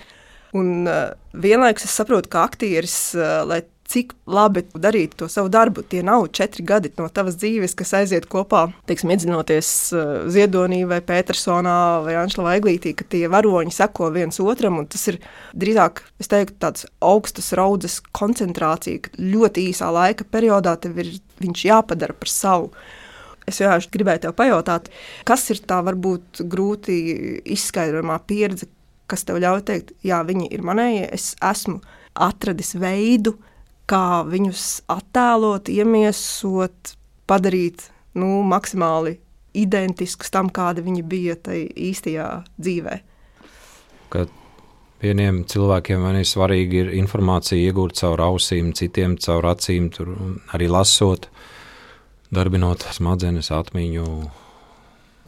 Un 0.58 0.88
uh, 0.88 1.10
vienlaikus 1.36 1.84
es 1.88 1.96
saprotu, 1.98 2.30
ka 2.32 2.46
aktieris, 2.48 2.96
uh, 3.16 3.42
lai 3.48 3.62
cik 3.88 4.12
labi 4.28 4.62
darīt 4.76 5.14
to 5.16 5.28
savu 5.32 5.48
darbu, 5.52 5.82
tie 5.88 6.02
nav 6.04 6.26
četri 6.36 6.64
gadi 6.66 6.90
no 6.98 7.06
tavas 7.12 7.38
dzīves, 7.40 7.74
kas 7.78 7.94
aiziet 7.96 8.26
kopā, 8.28 8.66
teiksim, 8.88 9.12
iedzinoties 9.14 9.70
uh, 9.96 10.10
Ziedonī 10.32 10.82
vai 10.88 11.00
Petersonā 11.04 11.78
vai 12.04 12.18
Anšla 12.20 12.44
Vaiglītī, 12.50 12.92
ka 12.98 13.06
tie 13.08 13.24
varoņi 13.32 13.72
seko 13.74 14.10
viens 14.14 14.40
otram, 14.44 14.80
un 14.82 14.88
tas 14.92 15.06
ir 15.12 15.20
drīzāk, 15.56 16.04
es 16.20 16.32
teiktu, 16.32 16.58
tāds 16.64 16.88
augstas 17.04 17.54
raudzes 17.56 18.00
koncentrācija, 18.16 19.06
ka 19.06 19.16
ļoti 19.16 19.68
īsā 19.72 19.88
laika 19.94 20.28
periodā 20.28 20.76
tev 20.80 21.00
ir 21.00 21.14
viņš 21.40 21.66
jāpadara 21.70 22.16
par 22.16 22.32
savu. 22.32 22.72
Es 23.48 23.60
vienkārši 23.62 23.92
gribēju 23.94 24.24
te 24.24 24.32
pajautāt, 24.36 24.90
kas 25.28 25.46
ir 25.54 25.62
tā 25.68 25.80
varbūt 25.86 26.42
grūti 26.50 26.98
izskaidrojamā 27.56 28.18
pieredze, 28.28 28.68
kas 29.08 29.24
tev 29.24 29.40
ļauj 29.42 29.62
teikt, 29.68 29.94
jā, 30.04 30.20
viņi 30.28 30.50
ir 30.52 30.64
manējie, 30.66 31.06
es 31.16 31.32
esmu 31.44 31.80
atradis 32.28 32.74
veidu, 32.78 33.38
kā 33.88 34.22
viņus 34.28 34.66
attēlot, 34.92 35.70
iemiesot, 35.72 36.92
padarīt 37.28 37.88
nu, 38.18 38.42
maksimāli 38.48 39.16
identiskus 39.58 40.32
tam, 40.32 40.50
kāda 40.52 40.84
viņi 40.84 41.04
bija 41.08 41.38
tajā 41.48 41.70
īstajā 41.88 42.26
dzīvē. 42.60 42.98
Kad 44.12 44.32
vieniem 45.02 45.42
cilvēkiem 45.48 46.06
ir 46.12 46.28
svarīgi 46.28 46.82
ir 46.82 46.92
informācija 46.98 47.70
iegūt 47.70 47.96
caur 48.00 48.22
ausīm, 48.28 48.72
citiem 48.76 49.16
caur 49.22 49.48
acīm, 49.52 49.90
arī 50.56 50.68
lasot 50.72 51.28
darbinot 52.34 52.84
smadzenes, 52.94 53.50
atmiņu, 53.54 54.06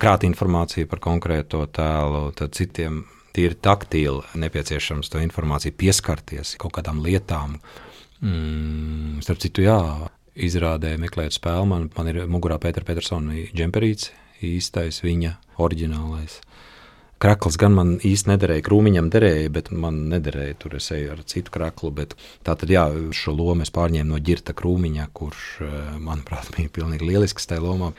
krāt 0.00 0.24
informāciju 0.28 0.88
par 0.90 1.02
konkrēto 1.04 1.64
tēlu, 1.72 2.30
tad 2.36 2.56
citiem 2.56 3.04
tīri 3.36 3.56
taktīli 3.62 4.40
nepieciešams 4.42 5.12
to 5.12 5.22
informāciju 5.22 5.76
pieskarties 5.78 6.56
kaut 6.60 6.74
kādām 6.78 7.02
lietām. 7.04 7.58
Mm, 8.20 9.20
starp 9.24 9.40
citu, 9.40 9.64
jā, 9.64 9.78
izrādē 10.36 10.96
meklēt 11.00 11.36
spēli. 11.36 11.68
Man, 11.68 11.88
man 11.96 12.10
ir 12.10 12.24
mugurā 12.30 12.58
Pētera 12.60 12.86
Petersona 12.88 13.46
džemperīts, 13.54 14.10
īstais 14.44 15.00
viņa 15.04 15.36
oriģinālais. 15.60 16.40
Krakls 17.20 17.58
gan 17.60 17.74
man 17.76 17.90
īsti 18.00 18.30
nederēja, 18.30 18.64
krūmiņam 18.64 19.10
derēja, 19.12 19.50
bet 19.52 19.66
man 19.76 20.06
nederēja. 20.08 20.54
Tur 20.62 20.78
es 20.78 20.86
eju 20.96 21.10
ar 21.12 21.18
citu 21.28 21.52
kraklu. 21.52 21.92
Tā 22.00 22.54
tad, 22.54 22.70
jā, 22.72 22.86
šo 23.12 23.34
lomu 23.36 23.66
es 23.66 23.72
pārņēmu 23.76 24.08
no 24.14 24.20
ģirta 24.24 24.54
krūmiņa, 24.56 25.08
kurš, 25.12 25.42
eh, 25.66 25.74
manuprāt, 26.00 26.48
bija 26.56 26.72
pilnīgi 26.72 27.10
lielisks 27.10 27.50
tajā 27.50 27.60
lomā. 27.66 27.92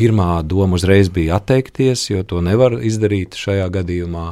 Pirmā 0.00 0.40
doma 0.42 0.80
uzreiz 0.80 1.12
bija 1.14 1.38
atteikties, 1.38 2.08
jo 2.10 2.24
to 2.26 2.42
nevar 2.42 2.74
izdarīt 2.82 3.38
šajā 3.38 3.68
gadījumā. 3.78 4.26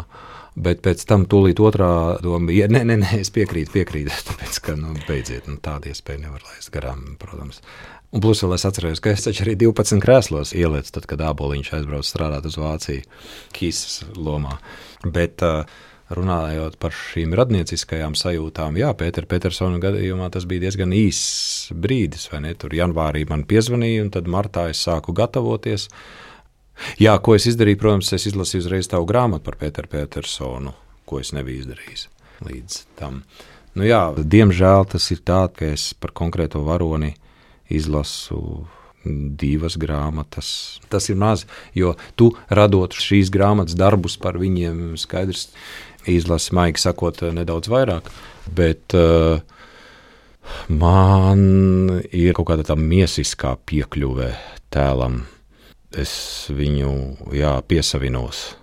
Bet 0.59 0.81
pēc 0.83 1.05
tam 1.07 1.27
tūlīt 1.31 1.61
otrā 1.63 1.91
doma 2.23 2.51
bija, 2.51 2.67
nē, 2.73 2.83
nē, 2.89 2.97
nē 3.05 3.21
es 3.21 3.31
piekrītu, 3.35 3.75
piekrītu. 3.77 4.15
Tāpēc, 4.31 4.59
ka 4.65 4.75
nu, 4.79 4.95
beidziet, 5.09 5.47
nu, 5.51 5.59
tādu 5.63 5.93
iespēju 5.93 6.25
nevar 6.25 6.45
laist 6.49 6.73
garām, 6.75 7.05
protams. 7.21 7.63
Un 8.09 8.25
plus 8.25 8.41
vēl 8.41 8.57
es 8.57 8.65
atceros, 8.65 9.03
ka 9.05 9.13
es 9.13 9.27
taču 9.27 9.45
arī 9.45 9.55
12 9.61 10.01
krēslos 10.01 10.55
ielicu, 10.57 10.95
tad, 10.97 11.05
kad 11.11 11.23
aboliņš 11.29 11.75
aizbrauca 11.77 12.09
strādāt 12.09 12.49
uz 12.49 12.57
Vāciju, 12.57 13.05
Kīsas 13.55 14.01
lomā. 14.17 14.57
Bet, 15.05 15.45
runājot 16.09 16.79
par 16.81 16.95
šīm 16.97 17.35
radnieciskajām 17.37 18.17
sajūtām, 18.17 18.79
jā, 18.81 18.95
Pētera 18.97 19.29
Petersona 19.29 19.81
gadījumā 19.83 20.31
tas 20.33 20.47
bija 20.49 20.65
diezgan 20.67 20.95
īss 20.97 21.69
brīdis, 21.77 22.31
vai 22.33 22.43
ne? 22.47 22.55
Tur 22.57 22.73
janvārī 22.77 23.27
man 23.29 23.45
piezvanīja, 23.49 24.07
un 24.07 24.13
tad 24.17 24.31
martā 24.31 24.71
es 24.73 24.81
sāku 24.87 25.13
gatavoties. 25.17 25.91
Jā, 27.03 27.17
ko 27.23 27.35
es 27.39 27.49
izdarīju, 27.51 27.81
protams, 27.81 28.13
es 28.17 28.29
izlasīju 28.31 28.65
uzreiz 28.65 28.91
tavu 28.91 29.09
grāmatu 29.09 29.47
par 29.49 29.59
Pēteru 29.61 29.91
Petersonu, 29.93 30.75
ko 31.09 31.21
es 31.23 31.35
nebiju 31.37 31.65
izdarījis 31.65 32.09
līdz 32.47 32.81
tam. 32.99 33.23
Nu, 33.79 33.85
jā, 33.87 34.03
diemžēl 34.19 34.89
tas 34.95 35.11
ir 35.15 35.23
tā, 35.27 35.45
ka 35.55 35.69
es 35.75 35.93
par 35.99 36.15
konkrēto 36.17 36.63
varoni 36.67 37.13
izlasu 37.71 38.67
divas 39.05 39.77
grāmatas. 39.81 40.81
Tas 40.91 41.09
ir 41.09 41.19
maz, 41.21 41.45
jo 41.77 41.95
tu 42.19 42.33
radot 42.51 42.95
šīs 42.95 43.31
grāmatas 43.33 43.79
darbus 43.79 44.19
par 44.21 44.39
viņiem, 44.41 44.97
skaidrs, 45.01 45.49
izlasi, 46.09 46.55
maigi 46.57 46.83
sakot, 46.83 47.23
nedaudz 47.35 47.71
vairāk. 47.73 48.11
Bet 48.55 48.97
uh, 48.97 49.41
man 50.73 52.01
ir 52.11 52.37
kaut 52.37 52.51
kāda 52.51 52.67
tā 52.71 52.79
miesiskā 52.79 53.57
piekļuve 53.69 54.33
tēlam. 54.75 55.23
Es 55.97 56.13
viņu 56.53 56.91
jā, 57.33 57.55
piesavinos. 57.65 58.59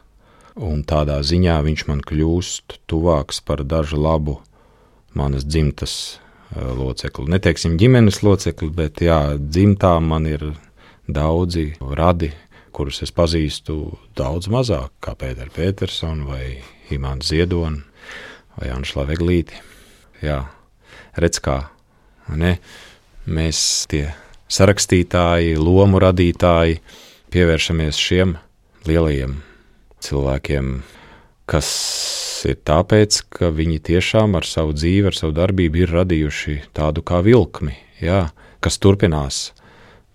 Un 0.56 0.84
tādā 0.88 1.18
ziņā 1.26 1.58
viņš 1.66 1.86
man 1.90 2.04
kļūst 2.06 2.78
tuvāks 2.88 3.42
par 3.42 3.64
dažu 3.66 3.98
labu 4.00 4.38
manas 5.18 5.44
dzimtas 5.48 5.96
uh, 6.54 6.72
locekli. 6.78 7.26
Neteiksim 7.34 7.80
ģimenes 7.82 8.22
locekli, 8.24 8.70
bet 8.70 9.02
jā, 9.02 9.36
dzimtā 9.40 9.98
man 10.06 10.30
ir 10.30 10.52
daudzi 11.08 11.74
radi, 11.82 12.30
kurus 12.76 13.02
es 13.02 13.12
pazīstu 13.16 13.96
daudz 14.16 14.48
mazāk, 14.52 14.94
kā 15.02 15.16
Pēters 15.18 15.54
Petersons 15.56 16.28
vai 16.30 16.60
Imants 16.94 17.32
Ziedonis 17.32 17.84
vai 18.56 18.70
Anšla 18.72 19.08
Veglīti. 19.10 19.58
Jā, 20.24 20.44
redz 21.20 21.42
kā, 21.44 21.58
ne? 22.32 22.58
mēs 23.26 23.60
tie 23.92 24.06
sarakstītāji, 24.52 25.58
lomu 25.58 26.00
radītāji 26.00 26.78
pievēršamies 27.36 27.98
šiem 28.00 28.38
lielajiem 28.88 29.34
cilvēkiem, 30.06 30.70
kas 31.52 31.70
ir 32.48 32.62
tāpēc, 32.64 33.18
ka 33.28 33.50
viņi 33.52 33.82
tiešām 33.90 34.38
ar 34.40 34.48
savu 34.48 34.72
dzīvi, 34.78 35.10
ar 35.10 35.18
savu 35.18 35.36
darbību 35.36 35.82
ir 35.82 35.92
radījuši 35.98 36.56
tādu 36.78 37.04
kā 37.04 37.20
vilkmi, 37.26 37.76
jā, 38.00 38.30
kas 38.64 38.80
turpinās 38.80 39.50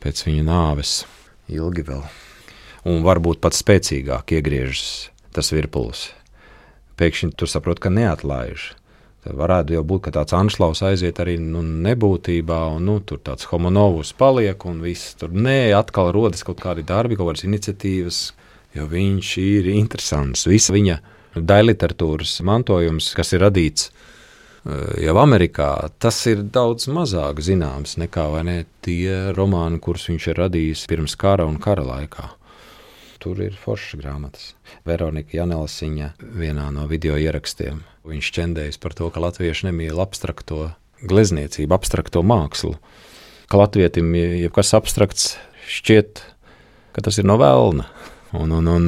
pēc 0.00 0.24
viņa 0.30 0.46
nāves 0.48 0.94
ilgi 1.52 1.84
vēl. 1.90 2.00
Un 2.88 3.04
varbūt 3.04 3.42
pat 3.44 3.58
spēcīgāk 3.58 4.32
iegriežas 4.38 5.10
tas 5.36 5.52
virpulis. 5.52 6.08
Pēkšņi 6.96 7.34
tu 7.36 7.44
saproti, 7.44 7.84
ka 7.84 7.92
neatlaiž. 7.92 8.70
Tad 9.20 9.36
varētu 9.36 9.74
jau 9.74 9.82
būt, 9.84 10.06
ka 10.06 10.12
tāds 10.16 10.32
anšlaus 10.32 10.80
aiziet 10.86 11.18
arī 11.20 11.34
nu, 11.42 11.60
nebūtībā, 11.60 12.60
un 12.76 12.86
nu, 12.88 12.96
tur 13.04 13.20
tāds 13.20 13.44
homonovs 13.50 14.14
paliek, 14.16 14.64
un 14.64 14.80
viss 14.80 15.12
tur 15.20 15.34
nē, 15.34 15.74
atkal 15.76 16.08
rodas 16.16 16.44
kaut 16.46 16.62
kādi 16.62 16.86
darbi, 16.88 17.18
kaut 17.18 17.34
kādas 17.34 17.44
iniciatīvas, 17.44 18.20
jo 18.78 18.86
viņš 18.88 19.34
ir 19.44 19.68
interesants. 19.74 20.46
Visa 20.48 20.72
viņa 20.72 20.96
daļliteratūras 21.36 22.38
mantojums, 22.48 23.12
kas 23.18 23.34
ir 23.36 23.44
radīts 23.44 23.90
eh, 23.90 25.04
jau 25.04 25.18
Amerikā, 25.20 25.68
tas 26.00 26.24
ir 26.30 26.40
daudz 26.48 26.88
mazāk 26.88 27.44
zināms 27.44 27.98
nekā 28.00 28.30
ne, 28.48 28.62
tie 28.80 29.34
romāni, 29.36 29.82
kurus 29.84 30.08
viņš 30.08 30.32
ir 30.32 30.44
radījis 30.46 30.88
pirms 30.88 31.20
kara 31.20 31.44
un 31.44 31.60
kara 31.60 31.84
laikā. 31.84 32.39
Tur 33.20 33.36
ir 33.44 33.52
foršas 33.52 33.98
grāmatas. 34.00 34.44
Veronika 34.88 35.34
Janelsiņa 35.36 36.14
vienā 36.40 36.70
no 36.72 36.86
video 36.88 37.18
ierakstiem. 37.20 37.82
Viņš 38.08 38.28
čendējas 38.32 38.78
par 38.80 38.94
to, 38.96 39.10
ka 39.12 39.20
latvieši 39.20 39.66
nemīl 39.66 39.98
abstrakto 40.00 40.70
glezniecību, 41.04 41.74
abstrakto 41.76 42.22
mākslu. 42.24 42.78
Ka 43.52 43.60
latvietim 43.60 44.14
jebkas 44.16 44.72
abstrakts 44.78 45.34
šķiet, 45.68 46.22
ka 46.96 47.04
tas 47.04 47.20
ir 47.20 47.28
no 47.28 47.36
vēlna. 47.40 47.84
Un, 48.40 48.54
un, 48.56 48.70
un 48.72 48.86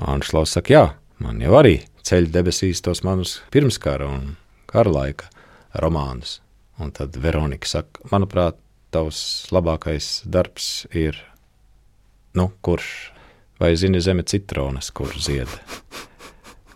Anšlaus 0.00 0.54
saka, 0.56 0.72
jā, 0.72 0.84
man 1.20 1.42
jau 1.44 1.58
arī 1.58 1.82
ceļ 2.08 2.30
debesīs 2.32 2.80
tos 2.86 3.02
manus 3.04 3.42
pirmskara 3.52 4.08
un 4.08 4.30
kara 4.70 4.94
laika 4.94 5.28
romānus. 5.76 6.38
Un 6.80 6.88
tad 6.96 7.20
Veronika 7.20 7.68
saka, 7.68 8.00
manuprāt, 8.08 8.56
tavs 8.96 9.20
labākais 9.52 10.22
darbs 10.24 10.86
ir, 10.96 11.20
nu, 12.32 12.48
kurš 12.64 13.10
vai 13.60 13.72
zini 13.76 14.00
zeme 14.04 14.24
citronas, 14.26 14.90
kur 14.94 15.14
zied. 15.20 15.50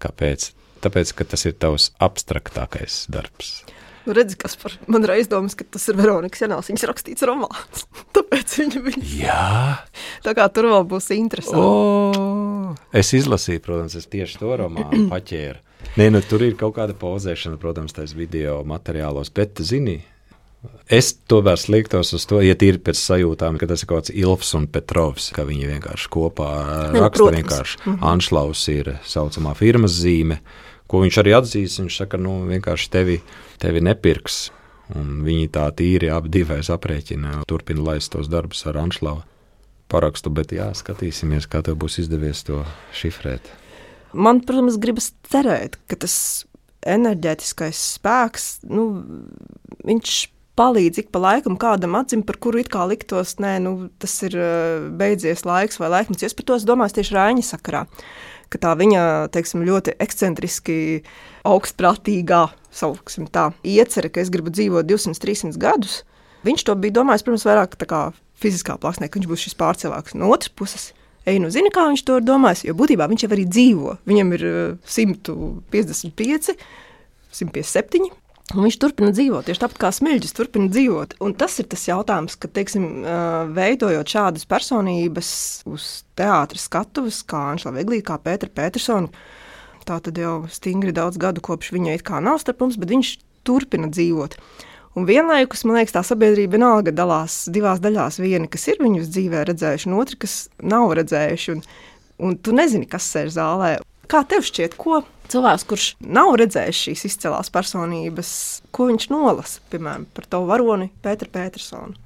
Kāpēc? 0.01 0.51
Tāpēc, 0.81 1.13
ka 1.17 1.27
tas 1.29 1.45
ir 1.45 1.59
tavs 1.61 1.91
abstraktākais 2.01 3.05
darbs. 3.13 3.61
Nu, 4.07 4.15
redzi, 4.17 4.37
kas 4.41 4.57
par 4.57 4.73
man 4.89 5.05
ir 5.05 5.13
aizdomas, 5.13 5.55
ka 5.55 5.67
tas 5.69 5.85
ir 5.93 5.99
Veronikas 5.99 6.41
Janāls. 6.41 6.71
Viņas 6.71 6.87
rakstīts 6.89 7.25
romāns. 7.29 7.85
Tāpēc 8.17 8.55
viņa 8.63 8.85
bija. 8.87 9.03
Jā. 9.21 9.49
Tā 10.25 10.33
kā 10.37 10.49
tur 10.49 10.71
vēl 10.73 10.87
būs 10.89 11.11
interesanti. 11.17 11.61
O, 11.61 12.73
es 12.97 13.13
izlasīju, 13.17 13.63
protams, 13.67 13.99
es 14.01 14.09
tieši 14.11 14.41
to 14.41 14.57
romānu 14.63 15.05
paķēru. 15.13 15.61
Nē, 16.01 16.09
nu, 16.15 16.21
tur 16.25 16.45
ir 16.45 16.57
kaut 16.61 16.75
kāda 16.77 16.95
pozēšana, 16.97 17.59
protams, 17.61 17.95
tais 17.97 18.13
video 18.17 18.61
materiālos, 18.69 19.33
bet, 19.37 19.61
zini, 19.65 19.99
Es 20.91 21.13
tomēr 21.31 21.57
sliktos 21.57 22.11
uz 22.13 22.27
to, 22.29 22.41
ja 22.45 22.57
tīri 22.59 22.81
pēc 22.83 22.99
sajūtām, 22.99 23.57
ka 23.61 23.69
tas 23.71 23.81
ir 23.85 23.89
kaut 23.89 24.03
kāds 24.03 24.13
Ilfs 24.13 24.51
un 24.59 24.67
Petrovs, 24.69 25.31
ka 25.33 25.47
viņi 25.49 25.71
vienkārši 25.71 26.11
kopā 26.13 26.49
Nu, 26.93 27.01
raksta. 27.05 27.17
protams. 27.17 27.39
Vienkārši 27.39 27.79
mm 27.79 27.93
-hmm. 27.95 28.09
Anšlaus 28.13 28.69
ir 28.69 28.99
saucamā 29.05 29.55
firmas 29.57 29.93
zīme, 29.93 30.39
ko 30.87 31.01
viņš 31.01 31.19
arī 31.23 31.33
atzīst. 31.39 31.81
Viņš 31.81 31.97
saka, 31.97 32.17
nu 32.17 32.45
vienkārši 32.45 32.91
tevi, 32.91 33.21
tevi 33.59 33.81
nepirks. 33.81 34.51
Un 34.95 35.23
viņi 35.25 35.49
tā 35.49 35.71
tīri 35.71 36.11
abi 36.11 36.29
divais 36.29 36.69
aprēķina, 36.69 37.45
turpina 37.47 37.83
laist 37.83 38.13
tos 38.13 38.29
darbus 38.29 38.67
ar 38.67 38.77
Anšlavu 38.77 39.23
parakstu, 39.89 40.31
bet 40.31 40.53
jā, 40.53 40.75
skatīsimies, 40.75 41.47
kā 41.47 41.63
tev 41.63 41.77
būs 41.77 41.99
izdevies 41.99 42.43
to 42.43 42.65
šifrēt. 42.93 43.41
Man, 44.13 44.41
protams, 44.41 44.77
gribas 44.77 45.13
cerēt, 45.31 45.79
ka 45.87 45.97
tas 45.97 46.45
enerģētiskais 46.87 47.99
spēks, 47.99 48.61
nu, 48.71 49.05
viņš 49.85 50.29
palīdz 50.59 51.03
ik 51.03 51.11
pa 51.15 51.23
laikam 51.23 51.57
kādam 51.61 51.97
acīm, 51.99 52.25
par 52.27 52.39
kuru 52.43 52.61
it 52.63 52.71
kā 52.73 52.87
liktos, 52.91 53.37
nē, 53.43 53.57
nu, 53.65 53.75
tas 54.03 54.17
ir 54.27 54.37
beidzies 54.99 55.47
laiks 55.49 55.81
vai 55.81 55.91
laikmets. 55.93 56.27
Es 56.27 56.37
par 56.37 56.49
to 56.49 56.59
es 56.59 56.67
domāju 56.69 56.99
tieši 56.99 57.17
Rāņa 57.17 57.47
sakarā. 57.47 57.87
Ka 58.51 58.59
tā 58.59 58.75
viņa 58.75 59.03
teiksim, 59.35 59.63
ļoti 59.67 59.95
ekscentriski, 60.03 60.79
augstprātīgā 61.47 62.49
sauksim, 62.75 63.29
tā, 63.31 63.51
iecerē, 63.63 64.11
ka 64.11 64.25
es 64.25 64.33
gribu 64.35 64.51
dzīvot 64.51 64.89
200, 64.91 65.23
300 65.23 65.61
gadus. 65.61 66.01
Viņš 66.47 66.65
to 66.67 66.75
bija 66.81 66.99
domājis, 66.99 67.27
protams, 67.27 67.47
vairāk 67.47 67.77
tā 67.79 67.87
kā 67.87 68.01
fiziskā 68.41 68.75
plāksnē, 68.81 69.07
ka 69.07 69.21
viņš 69.21 69.31
būs 69.31 69.45
šis 69.47 69.59
pārcēlāks. 69.61 70.17
No 70.19 70.33
otras 70.35 70.51
puses, 70.57 70.91
Ej, 71.29 71.37
nu 71.43 71.51
zini, 71.53 71.69
kā 71.69 71.85
viņš 71.91 72.03
to 72.09 72.17
ir 72.17 72.25
domājis, 72.25 72.63
jo 72.65 72.73
būtībā 72.79 73.05
viņš 73.11 73.27
jau 73.27 73.29
arī 73.35 73.45
dzīvo. 73.45 73.97
Viņam 74.09 74.31
ir 74.39 74.45
eh, 74.49 74.61
155, 74.89 76.55
157. 77.37 78.09
Un 78.51 78.65
viņš 78.67 78.77
turpina 78.83 79.13
dzīvot, 79.15 79.47
tieši 79.47 79.61
tāpat 79.63 79.79
kā 79.79 79.89
smilģis 79.95 80.35
turpina 80.35 80.67
dzīvot. 80.75 81.13
Un 81.23 81.37
tas 81.39 81.55
ir 81.63 81.69
tas 81.71 81.85
jautājums, 81.87 82.35
ka, 82.41 82.49
teiksim, 82.51 82.87
veidojot 83.55 84.11
šādas 84.11 84.49
personības 84.51 85.31
uz 85.71 85.85
teātras 86.19 86.65
skatuves, 86.67 87.21
kā 87.31 87.45
Anšla 87.53 87.77
Veglī, 87.77 88.01
kā 88.03 88.17
Pētera 88.19 88.51
Petersona, 88.57 89.13
tā 89.87 90.01
tad 90.03 90.19
jau 90.19 90.35
stingri 90.51 90.95
daudz 90.97 91.21
gadu 91.23 91.43
kopš 91.47 91.71
viņa 91.77 91.95
it 92.01 92.05
kā 92.07 92.19
nav 92.25 92.41
starp 92.43 92.65
mums, 92.65 92.81
bet 92.81 92.91
viņš 92.91 93.13
turpina 93.47 93.91
dzīvot. 93.93 94.35
Un 94.99 95.07
vienlaikus, 95.07 95.63
man 95.69 95.79
liekas, 95.79 95.95
tā 95.95 96.03
sabiedrība 96.03 96.59
vienalga 96.59 96.91
dalās 96.91 97.45
divās 97.55 97.79
daļās. 97.79 98.19
Viena, 98.19 98.51
kas 98.51 98.67
ir 98.73 98.83
viņus 98.83 99.13
dzīvē 99.15 99.45
redzējuši, 99.47 99.87
un 99.87 100.01
otra, 100.03 100.19
kas 100.27 100.35
nav 100.59 100.91
redzējuši. 100.99 101.55
Un, 101.55 101.63
un 102.27 102.35
tu 102.43 102.55
nezini, 102.57 102.91
kas 102.91 103.07
sēž 103.15 103.31
zālē. 103.37 103.77
Kā 104.11 104.25
tev 104.27 104.43
šķiet, 104.43 104.75
ko 104.75 105.05
cilvēks, 105.31 105.67
kurš 105.69 105.87
nav 106.03 106.35
redzējis 106.41 106.83
šīs 106.87 107.07
izcilās 107.11 107.53
personības, 107.55 108.33
ko 108.75 108.91
viņš 108.91 109.09
nolasa, 109.13 109.63
piemēram, 109.73 110.07
par 110.15 110.29
to 110.31 110.43
varoni 110.49 110.91
Pēteru 111.05 111.33
Petersonu? 111.35 111.97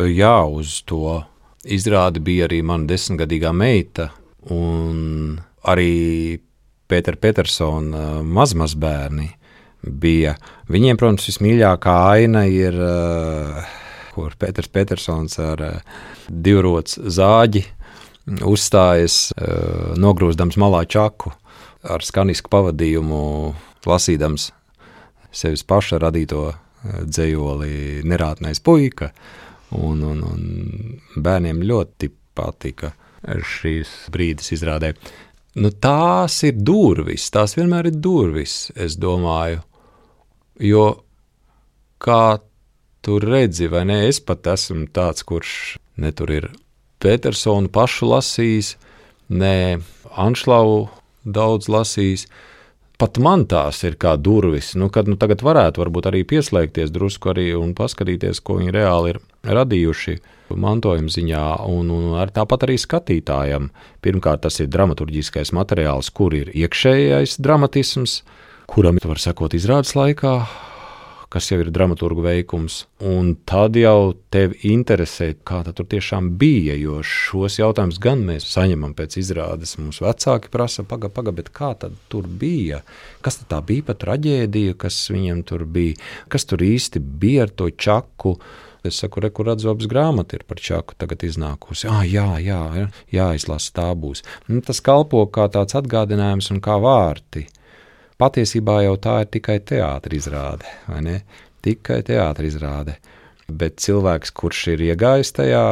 Jā, 0.00 0.38
uz 0.48 0.78
to 0.88 1.20
izrādi 1.68 2.22
bija 2.24 2.46
arī 2.48 2.62
mana 2.64 2.88
desmitgadīgā 2.88 3.52
meita, 3.54 4.08
un 4.50 5.36
arī 5.68 6.40
Pētera 6.92 7.16
Petersona 7.16 8.20
mazmazbērni 8.20 9.28
bija. 9.82 10.34
Viņiem, 10.72 10.98
protams, 11.00 11.28
vismīļākā 11.30 11.94
aina 12.12 12.44
ir, 12.50 12.76
uh, 12.76 13.62
kur 14.12 14.34
Pēters 14.38 14.68
Petersons 14.72 15.38
ar 15.40 15.62
uh, 15.64 16.02
divrots 16.28 16.98
zāģi 17.00 17.64
uzstājas, 18.46 19.30
uh, 19.34 19.94
nogrūzdams 19.98 20.58
malā 20.60 20.84
čaku 20.84 21.32
ar 21.82 22.04
skanisku 22.04 22.50
pavadījumu, 22.52 23.22
lasīdams 23.88 24.50
sevis 25.32 25.64
paša 25.66 26.00
radīto 26.02 26.50
dzējoli 26.82 28.02
Nerātnais 28.08 28.60
puika. 28.62 29.12
Un, 29.72 30.02
un, 30.04 30.20
un 30.26 31.22
bērniem 31.24 31.62
ļoti 31.64 32.10
patika 32.36 32.92
šīs 33.22 33.92
brīdis 34.12 34.52
izrādē. 34.58 34.92
Nu, 35.62 35.70
tās 35.72 36.38
ir 36.48 36.58
durvis, 36.60 37.30
tās 37.32 37.56
vienmēr 37.56 37.90
ir 37.90 37.98
durvis, 38.04 38.70
es 38.76 38.98
domāju. 39.00 39.62
Jo, 40.60 40.86
kā 42.02 42.38
tu 43.04 43.18
redzi, 43.20 43.68
vai 43.72 43.84
ne, 43.88 43.98
es 44.08 44.20
pat 44.20 44.48
esmu 44.52 44.86
tāds, 44.94 45.24
kurš 45.28 45.76
ne 46.00 46.12
tur 46.16 46.32
ir 46.32 46.50
Petersonu 47.02 47.72
pašu 47.72 48.12
lasījis, 48.12 48.76
ne 49.32 49.80
Anšlau 50.22 50.86
daudz 51.24 51.68
lasījis. 51.72 52.26
pat 52.98 53.18
man 53.18 53.46
tās 53.50 53.82
ir 53.82 53.96
kā 53.98 54.14
durvis, 54.16 54.74
nu, 54.78 54.86
kad 54.88 55.08
nu, 55.08 55.16
tagad 55.18 55.42
varētu 55.42 55.80
varbūt 55.82 56.06
arī 56.06 56.22
pieslēgties 56.22 56.92
drusku 56.94 57.32
arī 57.32 57.48
un 57.58 57.74
paskatīties, 57.74 58.40
ko 58.40 58.60
viņi 58.60 58.74
reāli 58.76 59.14
ir 59.14 59.18
radījuši 59.42 60.18
mantojuma 60.54 61.10
ziņā, 61.10 61.66
un, 61.66 61.90
un 61.90 62.18
ar 62.20 62.30
tāpat 62.30 62.68
arī 62.68 62.76
skatītājam. 62.78 63.70
Pirmkārt, 64.04 64.44
tas 64.46 64.60
ir 64.60 64.70
dramaturgiskais 64.70 65.50
materiāls, 65.56 66.12
kur 66.14 66.34
ir 66.36 66.52
iekšējais 66.54 67.40
dramatisms, 67.42 68.20
kuram 68.70 69.02
var 69.02 69.18
sekot 69.18 69.56
izrādes 69.58 69.96
laikā, 69.98 70.36
kas 71.32 71.48
jau 71.48 71.58
ir 71.62 71.70
dramaturgu 71.72 72.24
veikums. 72.26 72.82
Un 73.08 73.32
tad 73.48 73.76
jau 73.80 74.12
tevi 74.32 74.72
interesē, 74.72 75.32
kā 75.48 75.62
tur 75.70 75.88
tiešām 75.88 76.34
bija. 76.40 76.76
Jo 76.76 77.00
šos 77.06 77.56
jautājumus 77.60 78.00
gan 78.02 78.24
mēs 78.28 78.48
saņemam 78.52 78.92
pēc 78.98 79.16
izrādes. 79.22 79.78
Mums 79.80 80.02
vecāki 80.04 80.52
prasa, 80.52 80.84
pagaidi, 80.84 81.14
paga, 81.16 81.36
bet 81.38 81.48
kā 81.54 81.72
tad 81.78 81.96
tur 82.12 82.28
bija? 82.28 82.82
Kas 83.24 83.40
tā 83.48 83.62
bija 83.64 83.88
pa 83.88 83.96
traģēdiju, 83.98 84.76
kas 84.82 84.98
viņam 85.12 85.40
tur 85.48 85.64
bija? 85.64 85.96
Kas 86.32 86.44
tur 86.48 86.64
īsti 86.66 87.00
bija 87.00 87.48
ar 87.48 87.56
to 87.56 87.70
čaku? 87.72 88.36
Es 88.82 88.98
saku, 88.98 89.22
re, 89.22 89.30
kur 89.30 89.46
atzobs 89.52 89.86
grāmata 89.86 90.34
ir 90.34 90.42
par 90.42 90.58
čaku, 90.58 90.96
tagad 90.98 91.22
iznākusi. 91.22 91.86
Ah, 91.86 92.02
jā, 92.02 92.26
jā, 92.42 92.88
jāizlasa 93.14 93.76
tā 93.78 93.88
būs. 93.94 94.24
Nu, 94.50 94.58
tas 94.66 94.82
kalpo 94.82 95.22
kā 95.30 95.46
tāds 95.54 95.78
atgādinājums 95.78 96.50
un 96.50 96.58
kā 96.64 96.80
vārti 96.82 97.46
patiesībā 98.22 98.82
jau 98.84 98.98
tā 99.02 99.22
ir 99.24 99.30
tikai 99.34 99.58
teātris 99.66 100.26
izrāde, 100.26 100.68
vai 100.86 101.00
ne? 101.06 101.16
Tikai 101.62 102.02
teātris 102.06 102.54
izrāde. 102.54 102.98
Bet 103.50 103.80
cilvēks, 103.82 104.30
kurš 104.38 104.66
ir 104.76 104.84
iegājis 104.92 105.34
tajā 105.34 105.64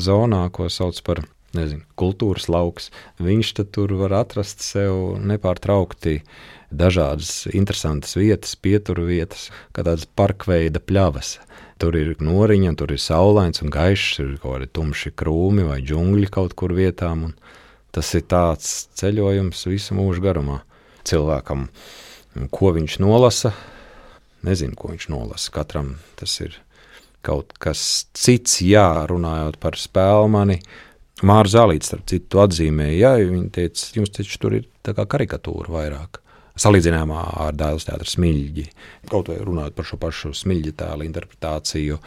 zonā, 0.00 0.46
ko 0.54 0.70
sauc 0.72 0.98
par 1.04 1.20
nezinu, 1.56 1.84
kultūras 2.00 2.48
lauks, 2.50 2.88
viņš 3.20 3.52
tur 3.74 3.92
var 4.00 4.14
atrast 4.22 4.64
sev 4.64 5.18
nepārtraukti 5.20 6.22
dažādas 6.68 7.46
interesantas 7.52 8.16
vietas, 8.16 8.56
pieturu 8.56 9.06
vietas, 9.08 9.48
kā 9.72 9.84
tādas 9.84 10.08
parkveida 10.08 10.80
pļavas. 10.80 11.36
Tur 11.78 11.94
ir 11.96 12.16
noriņa, 12.24 12.74
tur 12.80 12.92
ir 12.96 13.00
saulains 13.00 13.62
un 13.62 13.70
gaišs, 13.72 14.18
ir 14.24 14.32
kaut 14.42 14.56
kādi 14.56 14.72
tumši 14.74 15.12
krūmi 15.14 15.68
vai 15.68 15.78
džungļi 15.84 16.32
kaut 16.34 16.56
kur 16.58 16.74
vietām. 16.76 17.30
Tas 17.94 18.10
ir 18.18 18.26
tāds 18.28 18.88
ceļojums 18.98 19.68
visu 19.70 19.96
mūžu 19.96 20.24
garumā 20.24 20.62
cilvēkam, 21.06 21.68
ko 22.54 22.72
viņš 22.76 22.98
nolasa. 23.04 23.52
Nezinu, 24.46 24.76
ko 24.78 24.92
viņš 24.92 25.08
nolasa. 25.12 25.52
Katram 25.54 25.96
tas 26.18 26.36
ir 26.44 26.56
kaut 27.26 27.56
kas 27.60 28.06
cits, 28.16 28.60
jā, 28.62 28.86
runājot 29.10 29.58
par 29.62 29.78
spēlmani. 29.78 30.60
Mārcis 31.26 31.56
Zālīts, 31.56 31.90
starp 31.90 32.06
citu, 32.06 32.38
atzīmēja, 32.44 33.16
ja 33.18 33.30
viņa 33.30 33.48
teica, 33.56 33.86
jums 33.96 34.12
taču 34.14 34.38
tur 34.38 34.54
ir 34.60 34.68
tā 34.86 34.94
kā 34.94 35.06
karikatūra 35.10 35.74
vairāk. 35.74 36.20
Salīdzinājumā 36.58 37.24
ar 37.44 37.56
dēls 37.58 37.86
teātru 37.86 38.10
smilģi, 38.10 38.64
kaut 39.10 39.30
vai 39.30 39.38
runājot 39.42 39.74
par 39.76 39.86
šo 39.86 39.98
pašu 40.02 40.30
smilģi 40.34 40.74
tēlu 40.78 41.06
interpretāciju. 41.06 41.98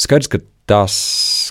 Skaidrs, 0.00 0.28
ka 0.32 0.40
tas, 0.68 0.96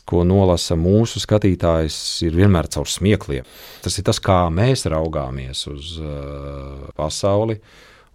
ko 0.07 0.23
nolasa 0.27 0.77
mūsu 0.79 1.21
skatītājs, 1.21 1.95
ir 2.27 2.35
vienmēr 2.37 2.69
caur 2.71 2.89
smiekliem. 2.89 3.47
Tas 3.83 3.97
ir 3.99 4.07
tas, 4.07 4.21
kā 4.23 4.45
mēs 4.53 4.87
raugāmies 4.91 5.65
uz 5.71 5.95
uh, 6.01 6.91
pasauli. 6.97 7.59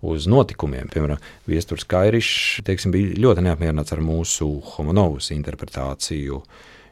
Uz 0.07 0.27
notikumiem, 0.29 0.91
piemēram, 0.93 1.23
Viestures 1.49 1.87
Kairišs 1.89 2.61
teiksim, 2.67 2.93
bija 2.95 3.17
ļoti 3.25 3.43
neapmierināts 3.47 3.95
ar 3.97 4.03
mūsu 4.05 4.49
homonovas 4.75 5.31
interpretāciju. 5.33 6.43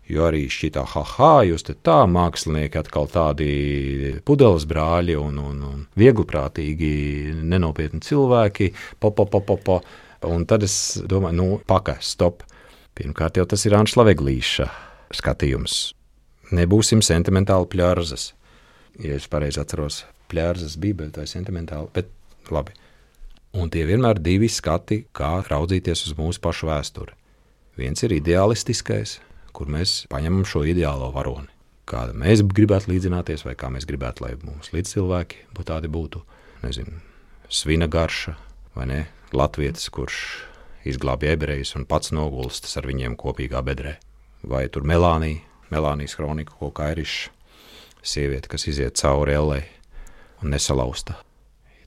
Jo 0.09 0.25
arī 0.27 0.43
šķita, 0.53 0.83
ah, 0.85 1.43
jūs 1.47 1.65
te 1.65 1.77
tā 1.81 2.03
mākslinieki 2.11 2.81
atkal 2.81 3.07
tādi 3.09 4.17
pudeles 4.25 4.67
brāļi 4.69 5.15
un, 5.21 5.39
un, 5.41 5.63
un 5.69 5.85
viegliprātīgi, 6.01 6.91
nenopietni 7.41 8.03
cilvēki. 8.05 8.73
Po, 9.01 9.13
po, 9.17 9.29
po, 9.29 9.41
po, 9.41 9.57
po. 9.57 9.79
Un 10.29 10.45
tad 10.49 10.65
es 10.65 10.99
domāju, 11.09 11.39
nu, 11.39 11.49
pakaļ, 11.69 12.03
stop 12.05 12.45
Pirmkārt, 12.95 13.41
jau 13.41 13.47
tas 13.51 13.65
ir 13.67 13.75
Anšla 13.75 14.05
Veglīša 14.07 14.69
skatījums. 15.19 15.95
Nebūsim 16.55 17.01
sentimentāli 17.03 17.67
pļārzas. 17.73 18.29
Ja 19.03 19.17
es 19.19 19.27
pareizi 19.31 19.59
atceros, 19.59 20.05
pļārzas 20.31 20.77
bībeli, 20.79 21.11
tā 21.15 21.25
ir 21.25 21.33
sentimentāli, 21.33 21.91
bet 21.97 22.13
labi. 22.55 22.77
Un 23.59 23.71
tie 23.71 23.83
vienmēr 23.89 24.21
divi 24.23 24.47
skati, 24.51 25.05
kā 25.15 25.41
raudzīties 25.49 26.07
uz 26.07 26.15
mūsu 26.19 26.43
pašu 26.43 26.71
vēsturi. 26.71 27.19
Viens 27.79 28.07
ir 28.07 28.15
ideālistiskais, 28.15 29.19
kur 29.55 29.71
mēs 29.71 30.05
paņemam 30.11 30.47
šo 30.47 30.63
ideālo 30.71 31.11
varoni. 31.15 31.51
Kāda 31.91 32.15
mēs 32.17 32.47
gribētu 32.47 32.93
līdzināties, 32.93 33.43
vai 33.47 33.59
kā 33.59 33.75
mēs 33.75 33.91
gribētu, 33.91 34.25
lai 34.25 34.37
mums 34.47 34.71
līdzcilvēki 34.75 35.49
būtu 35.51 35.71
tādi 35.73 35.91
būtu. 35.91 36.23
Nezinu, 36.63 37.03
svina 37.51 37.91
garša 37.91 38.39
vai 38.79 38.87
ne? 38.91 39.05
Latvijas, 39.35 39.91
kurš 39.91 40.21
izglābj 40.85 41.33
ebrejus 41.33 41.75
un 41.79 41.87
pats 41.89 42.13
nogulstas 42.15 42.77
ar 42.81 42.89
viņiem 42.89 43.17
kopīgā 43.21 43.63
bedrē. 43.65 43.97
Vai 44.45 44.67
tur 44.69 44.85
Melānija, 44.85 45.41
Melānijas 45.73 46.17
kronika, 46.19 46.53
ko 46.59 46.71
kairišs, 46.75 47.31
sieviete, 48.05 48.51
kas 48.53 48.69
iziet 48.69 49.01
cauri 49.01 49.35
ellē 49.35 49.63
un 50.43 50.53
nesalausta. 50.53 51.17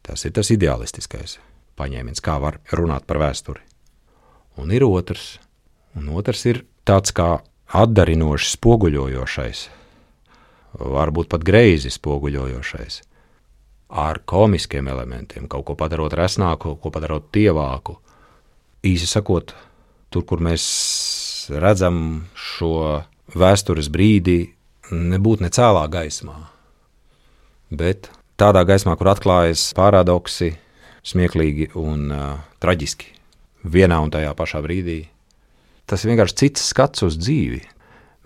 Tas 0.02 0.26
ir 0.26 0.34
tas 0.34 0.50
ideālistiskais 0.54 1.38
paņēmiens, 1.78 2.24
kā 2.24 2.38
var 2.42 2.60
runāt 2.74 3.06
par 3.06 3.22
vēsturi. 3.22 3.62
Un 4.58 4.74
ir 4.74 4.88
otrs, 4.88 5.38
un 5.96 6.10
otrs 6.18 6.46
ir 6.50 6.64
tāds 6.88 7.14
kā 7.14 7.38
atdarinošs, 7.78 8.56
spoguļojošais, 8.56 9.68
varbūt 10.80 11.30
pat 11.30 11.46
greizi 11.46 11.92
spoguļojošais, 11.94 13.02
ar 13.94 14.22
komiskiem 14.26 14.90
elementiem, 14.90 15.46
kaut 15.52 15.68
ko 15.68 15.76
padarot 15.78 16.16
resnāku, 16.18 16.76
ko 16.82 16.92
padarot 16.94 17.30
tievāku, 17.36 18.00
īsi 18.88 19.08
sakot, 19.10 19.54
tur, 20.14 20.26
kur 20.28 20.42
mēs 20.44 20.66
redzam 21.52 22.28
šo 22.36 23.02
vēstures 23.36 23.90
brīdi, 23.94 24.40
nebūtu 24.92 25.44
ne 25.46 25.52
cēlā 25.54 25.84
gaismā, 25.92 26.38
bet 27.70 28.10
tādā 28.40 28.64
gaismā, 28.68 28.96
kur 29.00 29.12
atklājas 29.12 29.70
paradoksi, 29.78 30.54
smieklīgi 31.08 31.72
un 31.80 32.12
uh, 32.12 32.26
traģiski 32.64 33.14
vienā 33.68 34.00
un 34.04 34.12
tajā 34.14 34.34
pašā 34.38 34.62
brīdī. 34.64 35.00
Tas 35.88 36.04
ir 36.04 36.12
vienkārši 36.12 36.40
cits 36.42 36.68
skats 36.74 37.06
uz 37.08 37.16
dzīvi. 37.20 37.62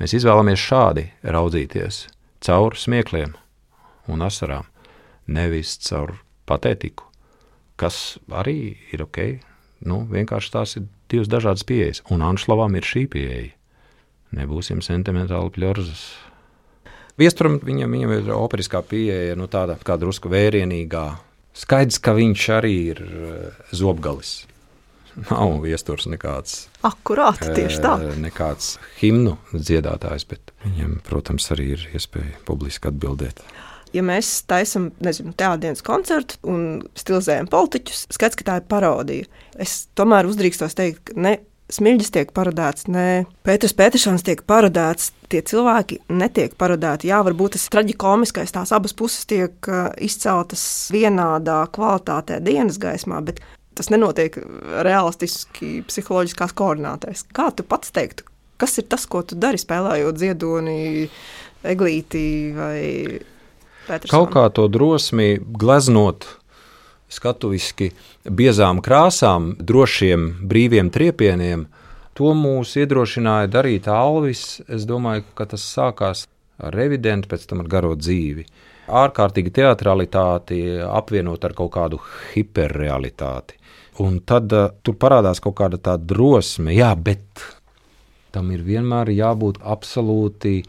Mēs 0.01 0.15
izvēlamies 0.17 0.61
šādi 0.61 1.05
raudzīties 1.21 2.07
caur 2.41 2.77
smiekliem 2.77 3.35
un 4.09 4.25
asarām, 4.25 4.65
nevis 5.29 5.75
caur 5.85 6.15
patētiku, 6.49 7.05
kas 7.77 8.17
arī 8.33 8.73
ir 8.93 9.05
ok, 9.05 9.19
Nu, 9.87 10.03
vienkārši 10.09 10.51
tās 10.53 10.75
ir 10.77 10.85
divas 11.09 11.29
dažādas 11.31 11.65
pieejas, 11.67 12.03
un 12.13 12.21
Anšlavam 12.25 12.75
ir 12.77 12.85
šī 12.85 13.07
pieeja. 13.09 13.49
Nebūsim 14.37 14.83
sentimentāli 14.85 15.51
pļorzas. 15.57 16.03
Viesturam 17.19 17.57
viņam, 17.59 17.97
viņam 17.97 18.13
ir 18.15 18.29
operiskā 18.35 18.79
pieeja, 18.87 19.35
nu, 19.37 19.49
tāda 19.51 19.75
kā 19.83 19.97
drusku 19.99 20.31
vērienīgā. 20.31 21.05
Skaidrs, 21.57 21.99
ka 21.99 22.13
viņš 22.15 22.45
arī 22.55 22.75
ir 22.93 23.01
eh, 23.03 23.65
zobgalis. 23.75 24.45
Nav 25.27 25.57
viesturs 25.65 26.05
nekāds. 26.07 26.69
Akurāti, 26.87 27.49
tieši 27.57 27.81
tā. 27.83 27.97
Eh, 28.05 28.21
nekāds 28.23 28.77
himnu 29.01 29.35
dziedātājs, 29.51 30.29
bet 30.29 30.55
viņam, 30.63 31.01
protams, 31.09 31.49
arī 31.51 31.73
ir 31.75 31.89
iespēja 31.91 32.39
publiski 32.47 32.87
atbildēt 32.93 33.43
ja 33.95 34.03
mēs 34.05 34.33
taisām 34.49 34.89
teātris 35.01 35.83
koncertu 35.85 36.39
un 36.47 36.81
stilizējam 36.97 37.49
politiķus, 37.51 38.07
skats, 38.13 38.39
ka 38.39 38.47
tā 38.47 38.59
ir 38.61 38.67
parodija. 38.71 39.29
Es 39.61 39.85
tomēr 39.99 40.29
uzdrīkstos 40.29 40.77
teikt, 40.77 41.11
ka 41.11 41.17
ne 41.19 41.37
Smilģis 41.71 42.11
tiek 42.11 42.31
parodēts, 42.35 42.89
ne 42.91 43.23
Pēters 43.47 43.71
Petersons 43.77 44.25
tiek 44.27 44.41
parodēts. 44.47 45.13
Tie 45.31 45.39
cilvēki 45.47 46.01
netiek 46.11 46.57
parodēti. 46.59 47.07
Jā, 47.07 47.21
varbūt 47.23 47.55
tas 47.55 47.69
traģikomiskais, 47.71 48.51
tās 48.51 48.73
abas 48.75 48.91
puses 48.97 49.23
tiek 49.29 49.55
uh, 49.71 49.87
izceltas 50.03 50.65
vienādā 50.91 51.61
kvalitātē 51.71 52.41
dienas 52.43 52.75
gaismā, 52.81 53.21
bet 53.23 53.39
tas 53.79 53.87
nenotiek 53.93 54.35
realistiski, 54.83 55.77
psiholoģiskās 55.87 56.51
koordinātēs. 56.59 57.23
Kā 57.31 57.47
tu 57.55 57.63
pats 57.63 57.95
teiktu, 57.95 58.27
kas 58.59 58.75
ir 58.81 58.89
tas, 58.91 59.07
ko 59.07 59.23
tu 59.23 59.39
dari 59.39 59.61
spēlējot 59.61 60.19
ziedoni, 60.19 61.07
eglīti 61.71 62.25
vai 62.57 62.81
Petersona. 63.91 64.15
Kaut 64.15 64.31
kā 64.33 64.45
to 64.55 64.69
drosmi 64.71 65.35
gleznot 65.39 66.27
skatuviski 67.11 67.91
biezām 68.23 68.79
krāsām, 68.83 69.51
drošiem, 69.59 70.27
brīviem 70.47 70.91
triepieniem, 70.93 71.67
to 72.15 72.31
mūs 72.37 72.77
iedrošināja 72.79 73.49
darīt 73.51 73.89
Alvis. 73.91 74.61
Es 74.71 74.87
domāju, 74.87 75.25
ka 75.35 75.49
tas 75.53 75.65
sākās 75.67 76.27
ar 76.61 76.75
revidentu, 76.77 77.29
pēc 77.31 77.47
tam 77.49 77.63
ar 77.63 77.71
garo 77.71 77.95
dzīvi. 77.99 78.45
Ārkārtīgi 78.91 79.53
teatralitāti 79.55 80.61
apvienot 80.83 81.43
ar 81.47 81.55
kaut 81.57 81.71
kādu 81.75 81.99
hiperrealitāti. 82.33 83.57
Un 84.03 84.21
tad 84.27 84.51
uh, 84.55 84.71
tur 84.83 84.95
parādās 84.99 85.43
kaut 85.43 85.57
kāda 85.59 85.79
tā 85.83 85.97
drosme, 85.99 86.73
jā, 86.73 86.93
bet 86.95 87.43
tam 88.31 88.51
ir 88.55 88.63
vienmēr 88.65 89.11
jābūt 89.13 89.59
absolūti 89.67 90.61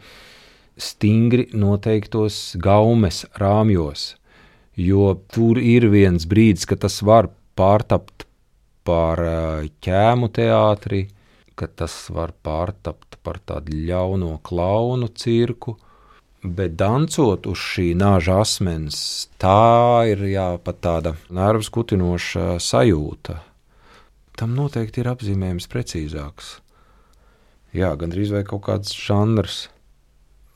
stingri 0.77 1.47
noteiktos 1.53 2.55
gaumes 2.61 3.23
rāmjos. 3.39 4.13
Jo 4.73 5.13
tur 5.29 5.59
ir 5.61 5.87
viens 5.93 6.25
brīdis, 6.25 6.65
kad 6.65 6.81
tas 6.81 7.01
var 7.05 7.29
pārtapt 7.57 8.25
par 8.87 9.21
eh, 9.21 9.69
ķēmu 9.85 10.29
teātri, 10.33 11.05
ka 11.55 11.69
tas 11.69 11.93
var 12.09 12.33
pārtapt 12.43 13.19
par 13.23 13.39
tādu 13.45 13.77
ļauno 13.87 14.37
klaunu 14.43 15.09
cirku. 15.13 15.77
Bet 16.43 16.73
dancot 16.75 17.45
uz 17.47 17.61
šī 17.61 17.93
nāža 17.95 18.41
asmens, 18.43 18.97
tā 19.39 20.03
ir 20.11 20.25
jā, 20.27 20.49
pat 20.59 20.81
tāda 20.83 21.13
nervus 21.31 21.69
kutinoša 21.71 22.57
sajūta. 22.59 23.37
Tam 24.35 24.57
noteikti 24.57 24.99
ir 24.99 25.11
apzīmējums 25.13 25.69
precīzāks. 25.71 26.57
Jā, 27.73 27.93
gandrīz 27.95 28.33
vai 28.35 28.43
kaut 28.43 28.65
kāds 28.67 28.91
žanrs. 28.91 29.69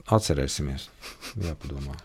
Atcerēsimies, 0.08 0.88
jāpadomā. 1.44 1.98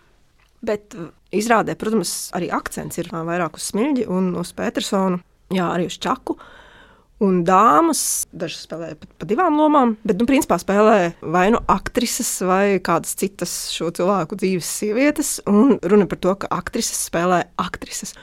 Bet 0.62 0.94
izrādē, 1.34 1.74
protams, 1.78 2.30
arī 2.34 2.48
akcents 2.54 2.98
ir 2.98 3.10
vairāk 3.12 3.58
uz 3.58 3.68
smilģi 3.70 4.08
un 4.10 4.32
uz 4.38 4.50
Petersonu, 4.54 5.20
jā, 5.54 5.68
arī 5.70 5.88
uz 5.90 5.98
čaku. 6.02 6.36
Un 7.22 7.44
dāmas, 7.46 8.24
dažas 8.34 8.64
spēlē 8.66 8.96
pat 8.98 9.10
pa 9.22 9.26
divām 9.30 9.54
lomām, 9.54 9.94
bet, 10.02 10.18
nu, 10.18 10.26
principā 10.26 10.58
spēlē 10.58 11.12
vai 11.22 11.44
nu 11.54 11.60
aktrises, 11.70 12.30
vai 12.42 12.80
kādas 12.82 13.14
citas 13.18 13.52
šo 13.70 13.92
cilvēku 13.94 14.38
dzīves 14.40 14.70
sievietes. 14.80 15.36
Un 15.46 15.76
runa 15.78 16.08
par 16.10 16.18
to, 16.18 16.34
ka 16.42 16.50
aktrises 16.50 17.04
spēlē 17.06 17.44
aktrises. 17.62 18.16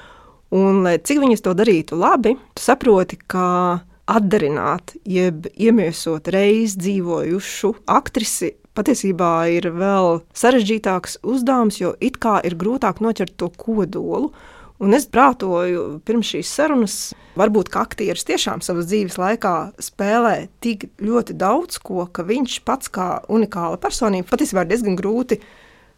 Un, 0.51 0.81
lai 0.83 0.97
cik 0.99 1.21
viņas 1.23 1.45
to 1.45 1.55
darītu 1.55 1.95
labi, 1.99 2.35
tu 2.57 2.65
saproti, 2.65 3.21
ka 3.31 3.85
atdarināt, 4.09 4.97
jeb 5.07 5.47
iemiesot 5.53 6.27
reiz 6.33 6.75
dzīvojušu 6.79 7.75
aktrisi 7.87 8.55
patiesībā 8.79 9.33
ir 9.51 9.67
vēl 9.75 10.21
sarežģītāks 10.37 11.19
uzdevums, 11.27 11.81
jo 11.81 11.93
it 11.99 12.21
kā 12.23 12.39
ir 12.47 12.55
grūtāk 12.59 13.03
noķert 13.03 13.35
to 13.39 13.51
kodolu. 13.59 14.31
Un 14.79 14.95
es 14.95 15.03
prātoju 15.11 15.97
pirms 16.07 16.29
šīs 16.31 16.49
sarunas, 16.55 16.93
varbūt 17.39 17.73
aktieris 17.75 18.23
tiešām 18.29 18.61
savas 18.63 18.87
dzīves 18.87 19.17
laikā 19.19 19.73
spēlē 19.83 20.47
tik 20.63 20.85
ļoti 21.03 21.35
daudz 21.35 21.81
ko, 21.83 22.05
ka 22.07 22.23
viņš 22.23 22.61
pats 22.63 22.91
kā 22.95 23.09
unikāla 23.27 23.75
personība 23.83 24.31
patiesībā 24.31 24.63
ir 24.63 24.71
diezgan 24.71 24.95
grūti 24.99 25.41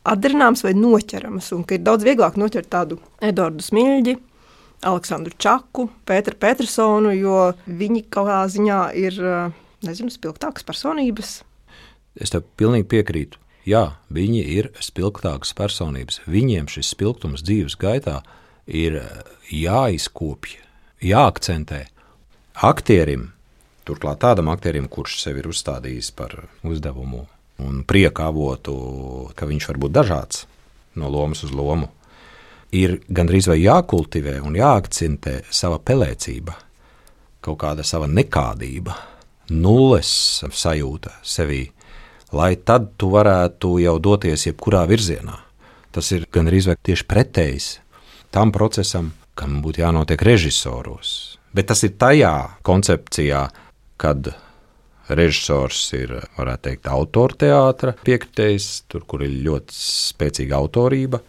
atdarināms 0.10 0.66
vai 0.66 0.74
noķerams. 0.74 1.52
Un 1.54 1.62
ka 1.70 1.78
ir 1.78 1.86
daudz 1.86 2.08
vieglāk 2.10 2.42
noķert 2.42 2.72
tādu 2.74 2.98
Edvardu 3.22 3.62
Smilģi, 3.62 4.18
Aleksandru 4.90 5.38
Čaku, 5.38 5.86
Pēteru 6.10 6.42
Petersonu, 6.42 7.14
jo 7.14 7.52
viņi 7.70 8.08
kaut 8.10 8.32
kādā 8.32 8.50
ziņā 8.50 8.82
ir 8.98 9.22
nezinu, 9.86 10.10
spilgtākas 10.10 10.66
personības. 10.66 11.44
Es 12.20 12.34
tev 12.34 12.44
pilnīgi 12.60 12.90
piekrītu. 12.92 13.40
Jā, 13.70 13.98
viņi 14.10 14.42
ir 14.58 14.72
spilgtākas 14.82 15.54
personības. 15.54 16.20
Viņiem 16.26 16.68
šis 16.72 16.96
spilgtums 16.96 17.44
dzīves 17.46 17.78
gaitā 17.80 18.20
ir 18.20 18.40
ir 18.72 19.00
jāizkopj, 19.52 20.56
jāakcentē. 21.04 21.86
Aktierim, 22.62 23.32
turklāt 23.88 24.22
tādam 24.24 24.52
aktierim, 24.52 24.88
kurš 24.92 25.22
sev 25.24 25.40
ir 25.42 25.50
uzstādījis 25.52 26.12
par 26.16 26.36
uzdevumu 26.68 27.26
un 27.62 27.84
prieka 27.88 28.30
avotu, 28.30 28.76
ka 29.36 29.46
viņš 29.50 29.68
var 29.70 29.82
būt 29.82 29.96
dažāds 29.96 30.46
no 30.98 31.10
lomas 31.10 31.44
uz 31.46 31.54
lomu, 31.54 31.90
ir 32.74 33.00
gandrīz 33.08 33.48
vai 33.52 33.62
jākultivē 33.62 34.40
un 34.44 34.58
jāakcentē 34.58 35.42
sava 35.52 35.80
pelēcība, 35.80 36.56
kaut 37.42 37.60
kāda 37.62 37.86
sava 37.86 38.10
nekādība, 38.10 38.96
nulles 39.52 40.42
sajūta 40.42 41.20
sevī, 41.24 41.64
lai 42.36 42.56
tad 42.56 42.94
tu 42.98 43.12
varētu 43.14 43.78
jau 43.84 43.98
doties 44.00 44.48
jebkurā 44.48 44.86
virzienā. 44.90 45.38
Tas 45.92 46.12
ir 46.16 46.28
gandrīz 46.32 46.70
vai 46.70 46.78
tieši 46.80 47.08
pretējs 47.08 47.72
tam 48.32 48.54
procesam, 48.56 49.12
kam 49.36 49.60
būtu 49.64 49.84
jānotiek 49.84 50.22
režisoros. 50.24 51.38
Bet 51.52 51.68
tas 51.72 51.84
ir 51.84 51.98
tajā 52.00 52.62
koncepcijā, 52.64 53.42
kad 54.00 54.32
režisors 55.12 55.82
ir, 55.98 56.14
varētu 56.38 56.70
teikt, 56.70 56.88
autorteātra 56.88 57.96
piekritējs, 58.06 58.70
tur, 58.88 59.04
kur 59.04 59.26
ir 59.26 59.36
ļoti 59.44 59.76
spēcīga 59.76 60.56
autorība, 60.56 61.20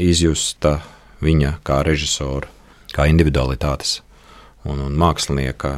izjusta 0.00 0.78
viņa 1.20 1.58
kā 1.66 1.82
režisora, 1.84 2.48
kā 2.94 3.06
individualitātes 3.10 3.98
un, 4.64 4.80
un 4.80 4.96
mākslinieka. 4.96 5.74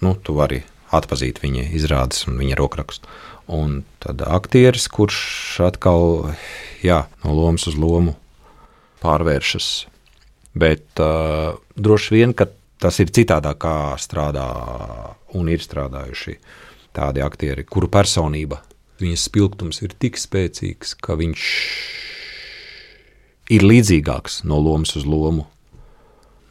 Nu, 0.00 0.14
tu 0.22 0.36
vari 0.38 0.62
atpazīt 0.94 1.42
viņa 1.42 1.68
izrādes 1.76 2.24
un 2.30 2.38
viņa 2.40 2.56
rokrakstu. 2.56 3.10
Un 3.48 3.84
tad 3.98 4.20
aktieris, 4.22 4.88
kurš 4.92 5.60
atkal 5.64 6.34
jā, 6.84 7.06
no 7.24 7.32
lomas 7.32 7.64
uz 7.70 7.78
lomu 7.80 8.12
pārvēršas 9.00 9.70
Bet 10.58 11.00
uh, 11.00 11.54
droši 11.76 12.14
vien, 12.14 12.32
ka 12.34 12.48
tas 12.80 12.98
ir 13.02 13.12
citādāk, 13.14 13.60
kā 13.62 13.74
strādā 14.00 14.46
un 15.38 15.50
ir 15.50 15.62
strādājuši 15.62 16.34
tādi 16.96 17.22
aktieri, 17.22 17.66
kuru 17.68 17.90
personība, 17.92 18.62
viņas 19.02 19.28
spilgtums 19.28 19.82
ir 19.84 19.94
tik 20.00 20.18
spēcīgs, 20.18 20.96
ka 20.98 21.18
viņš 21.18 21.44
ir 23.54 23.66
līdzīgāks 23.66 24.42
no 24.48 24.58
lomas 24.62 24.96
uz 24.98 25.06
lomu. 25.06 25.46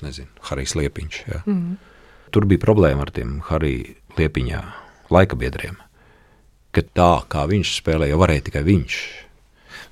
Nezinu, 0.06 0.30
Harijs 0.50 0.76
Liepiņš. 0.78 1.20
Ja. 1.28 1.42
Mm 1.46 1.58
-hmm. 1.58 1.76
Tur 2.32 2.46
bija 2.46 2.62
problēma 2.62 3.02
ar 3.02 3.12
tiem 3.12 3.42
Harija 3.50 3.96
Liepiņā 4.18 4.62
laika 5.10 5.36
biedriem, 5.36 5.78
ka 6.78 6.86
tā 6.96 7.12
kā 7.32 7.46
viņš 7.50 7.74
spēlēja, 7.82 8.20
varēja 8.20 8.48
tikai 8.50 8.64
viņš. 8.68 8.98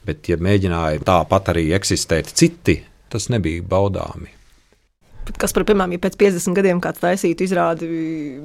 Bet, 0.05 0.27
ja 0.29 0.37
mēģināja 0.37 1.01
tāpat 1.05 1.53
arī 1.55 1.71
eksistēt 1.73 2.29
citi 2.37 2.79
tas 3.09 3.29
nebija 3.33 3.63
baudāmi. 3.65 4.29
Bet 5.25 5.39
kas 5.41 5.55
par, 5.55 5.63
piemēram, 5.65 5.95
ja 5.95 6.01
pēc 6.03 6.17
50 6.21 6.53
gadiem 6.53 6.81
kāds 6.83 7.01
taisītu 7.01 7.47
izrādi, 7.47 7.87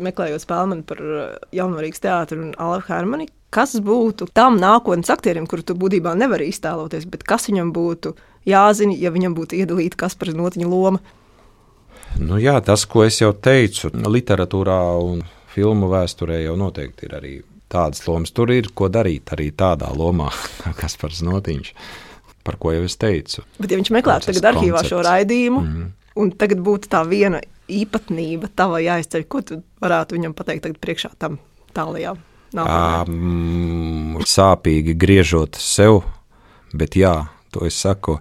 meklējot 0.01 0.47
spēli 0.47 0.81
par 0.89 1.03
uh, 1.05 1.19
Jaunvarīgas 1.53 2.01
teātru 2.01 2.41
un 2.47 2.55
Alavu 2.57 2.87
Hermani, 2.89 3.29
kas 3.53 3.75
būtu 3.85 4.31
tam 4.33 4.57
nākotnes 4.63 5.13
aktierim, 5.13 5.49
kuru 5.51 5.67
tu 5.67 5.77
būtībā 5.77 6.15
nevari 6.17 6.49
iztēloties, 6.49 7.05
bet 7.11 7.27
kas 7.29 7.51
viņam 7.51 7.75
būtu 7.77 8.15
jāzina, 8.49 8.97
ja 8.97 9.13
viņam 9.13 9.37
būtu 9.37 9.61
iedalīta 9.61 10.07
Kaspars 10.07 10.39
Notiņa 10.39 10.71
loma? 10.71 11.03
Nu 12.17 12.41
jā, 12.41 12.57
tas, 12.65 12.87
ko 12.89 13.05
es 13.05 13.21
jau 13.21 13.35
teicu, 13.37 13.93
literatūrā 13.93 14.81
un 15.05 15.21
filmu 15.53 15.91
vēsturē 15.93 16.41
jau 16.47 16.57
noteikti 16.59 17.11
ir 17.11 17.17
arī 17.21 17.35
tādas 17.71 18.05
lomas. 18.09 18.35
Tur 18.37 18.53
ir 18.55 18.71
ko 18.75 18.91
darīt 18.93 19.33
arī 19.35 19.51
tādā 19.57 19.91
lomā, 19.95 20.31
kā 20.63 20.75
Kaspars 20.79 21.23
Notiņš 21.27 21.75
par 22.45 22.57
ko 22.57 22.73
jau 22.73 22.85
es 22.89 22.97
teicu. 23.01 23.45
Bet, 23.59 23.71
ja 23.71 23.79
viņš 23.79 23.93
meklētu 23.95 24.31
tagad 24.31 24.51
arhīvā 24.53 24.81
koncepts. 24.81 24.93
šo 24.95 25.03
raidījumu, 25.07 25.61
mm. 25.61 25.89
un 26.23 26.33
tagad 26.41 26.63
būtu 26.65 26.91
tā 26.93 27.03
viena 27.09 27.43
īpatnība, 27.71 28.51
tava 28.57 28.81
jāizceļ, 28.83 29.27
ko 29.31 29.43
tu 29.47 29.61
varētu 29.83 30.17
viņam 30.17 30.35
pateikt 30.39 30.65
tagad 30.67 30.81
priekšā 30.83 31.13
tam 31.21 31.39
tālajā? 31.77 32.17
Um, 32.51 34.19
sāpīgi 34.27 34.97
griežot 34.99 35.61
sev, 35.61 36.01
bet 36.75 36.99
jā, 36.99 37.15
to 37.55 37.63
es 37.69 37.79
saku, 37.79 38.17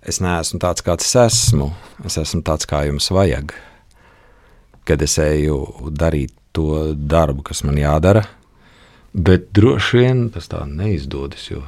es 0.00 0.22
neesmu 0.24 0.62
tāds, 0.62 0.84
kāds 0.86 1.10
es 1.10 1.16
esmu, 1.26 1.68
es 2.08 2.16
esmu 2.22 2.40
tāds, 2.46 2.68
kā 2.70 2.86
jums 2.88 3.10
vajag. 3.12 3.52
Kad 4.88 5.02
es 5.04 5.18
eju 5.20 5.90
darīt 5.92 6.32
to 6.56 6.94
darbu, 6.96 7.44
kas 7.50 7.60
man 7.66 7.76
jādara, 7.78 8.24
bet 9.12 9.50
droši 9.56 10.02
vien 10.02 10.26
tas 10.34 10.48
tā 10.50 10.64
neizdodas, 10.68 11.48
jo 11.50 11.64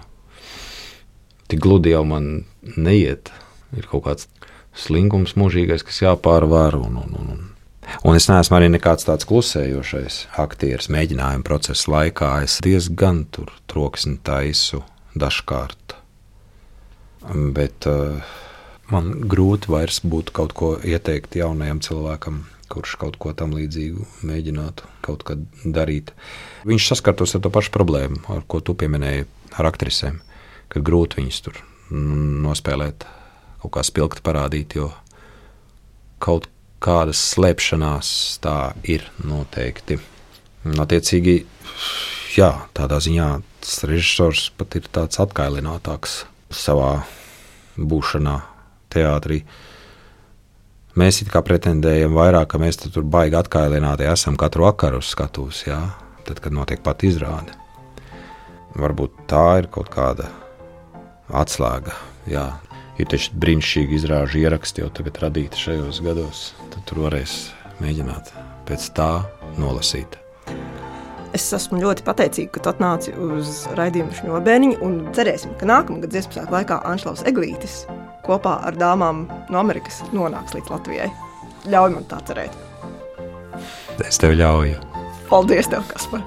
tik 1.52 1.62
gludi 1.62 1.92
jau 1.92 2.04
man 2.08 2.44
neiet. 2.76 3.32
Ir 3.76 3.88
kaut 3.88 4.04
kāds 4.06 4.28
slinkums 4.76 5.34
mūžīgais, 5.36 5.84
kas 5.84 6.02
jāpārvar. 6.04 6.76
Un, 6.80 6.96
un, 7.00 7.16
un, 7.18 7.32
un. 7.34 7.42
un 8.08 8.16
es 8.16 8.28
neesmu 8.30 8.58
arī 8.58 8.70
nekāds 8.72 9.08
tāds 9.08 9.28
klusējošais 9.28 10.22
aktieris. 10.40 10.90
Mēģinājuma 10.92 11.44
procesa 11.46 11.92
laikā 11.92 12.32
es 12.46 12.58
diezgan 12.64 13.24
tur 13.32 13.52
troksni 13.70 14.18
taisu 14.24 14.82
dažkārt. 15.18 15.96
Bet 17.56 17.86
uh, 17.86 18.24
man 18.92 19.12
grūti 19.30 19.70
vairs 19.72 20.00
būtu 20.04 20.34
kaut 20.36 20.56
ko 20.58 20.74
ieteikt 20.80 21.36
jaunajam 21.38 21.80
cilvēkam, 21.84 22.42
kurš 22.72 22.96
kaut 23.00 23.20
ko 23.20 23.36
tam 23.36 23.52
līdzīgu 23.56 24.08
mēģinātu 24.28 24.88
kaut 25.04 25.24
kad 25.28 25.46
darīt. 25.62 26.14
Viņš 26.68 26.90
saskartos 26.92 27.36
ar 27.36 27.44
to 27.44 27.52
pašu 27.52 27.72
problēmu, 27.74 28.24
ar 28.32 28.44
ko 28.48 28.62
tu 28.64 28.74
pieminēji 28.78 29.28
ar 29.60 29.68
aktrisēm 29.68 30.22
ka 30.72 30.80
grūti 30.80 31.20
viņus 31.20 31.40
tur 31.44 31.60
nospēlēt, 31.92 33.04
kaut 33.60 33.74
kā 33.76 33.84
spilgti 33.84 34.24
parādīt, 34.24 34.76
jo 34.78 34.88
kaut 36.22 36.48
kādas 36.82 37.20
slēpšanās 37.34 38.08
tā 38.42 38.72
ir 38.88 39.04
noteikti. 39.22 39.98
Attiecīgi, 40.64 41.42
jā, 42.38 42.50
tādā 42.74 43.00
ziņā 43.02 43.28
tas 43.62 43.82
režisors 43.86 44.48
pat 44.56 44.78
ir 44.78 44.88
tāds 44.94 45.20
atkailinātāks 45.22 46.22
savā 46.54 47.02
būšanā 47.76 48.38
teātrī. 48.92 49.42
Mēs 50.92 51.22
it 51.24 51.30
kā 51.32 51.40
pretendējam 51.40 52.12
vairāk, 52.12 52.50
ka 52.52 52.58
mēs 52.60 52.76
tur 52.82 53.06
baigi 53.08 53.38
atkailināti 53.38 54.04
esam 54.04 54.36
katru 54.36 54.66
vakaru 54.66 54.98
uz 55.00 55.08
skatuves, 55.14 55.62
jā, 55.64 55.78
tad, 56.26 56.42
kad 56.44 56.52
notiek 56.52 56.82
pat 56.84 57.00
izrāde. 57.08 57.54
Varbūt 58.76 59.22
tā 59.30 59.46
ir 59.62 59.70
kaut 59.72 59.88
kāda 59.92 60.28
atslēga. 61.32 61.96
Jā. 62.28 62.44
Ir 63.00 63.08
taču 63.08 63.32
brīnišķīgi 63.40 63.96
izrāžu 63.96 64.42
ieraksti 64.42 64.84
jau 64.84 64.90
tagad 64.92 65.16
radīti 65.24 65.62
šajos 65.62 66.02
gados. 66.04 66.42
Tad 66.74 66.84
tur 66.88 67.06
varēs 67.06 67.38
mēģināt 67.80 68.28
pēc 68.68 68.90
tā 68.92 69.10
nolasīt. 69.56 70.20
Es 71.32 71.48
esmu 71.56 71.80
ļoti 71.80 72.04
pateicīga, 72.04 72.52
ka 72.52 72.60
tu 72.60 72.72
atnāci 72.74 73.16
uz 73.16 73.64
raidījumu 73.80 74.12
šņobēniņu 74.20 74.80
un 74.84 75.00
cerēsim, 75.16 75.56
ka 75.56 75.72
nākamgad 75.72 76.12
dziesmu 76.12 76.36
svētku 76.36 76.60
laikā 76.60 76.82
Anšlaus 76.92 77.24
Eglītis 77.24 77.80
kopā 78.26 78.58
ar 78.68 78.78
dāmām 78.78 79.26
no 79.50 79.60
Amerikas 79.62 80.02
nonāks 80.14 80.54
līdz 80.56 80.72
Latvijai. 80.72 81.10
Ļauj 81.70 81.94
man 81.94 82.08
tā 82.10 82.18
cerēt. 82.26 82.56
Es 84.02 84.18
tev 84.18 84.34
ļauju. 84.38 84.80
Paldies, 85.30 85.68
tev, 85.70 85.84
Kaspar! 85.88 86.24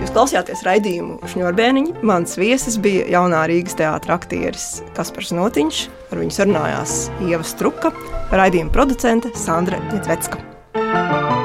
Jūs 0.00 0.14
klausījāties 0.14 0.62
raidījumu 0.66 1.18
Šņurbēniņi. 1.32 1.96
Mans 2.06 2.38
viesis 2.40 2.78
bija 2.82 3.04
jaunā 3.12 3.44
Rīgas 3.50 3.76
teātra 3.78 4.16
aktieris 4.20 4.80
Kaspars 4.96 5.34
Notiņš. 5.36 5.82
Ar 6.10 6.22
viņu 6.22 6.38
sarunājās 6.38 6.96
Ieva 7.26 7.44
Struka, 7.46 7.92
raidījuma 8.34 8.74
producente 8.74 9.34
Sandra 9.38 9.82
Ņetvecka. 9.90 11.39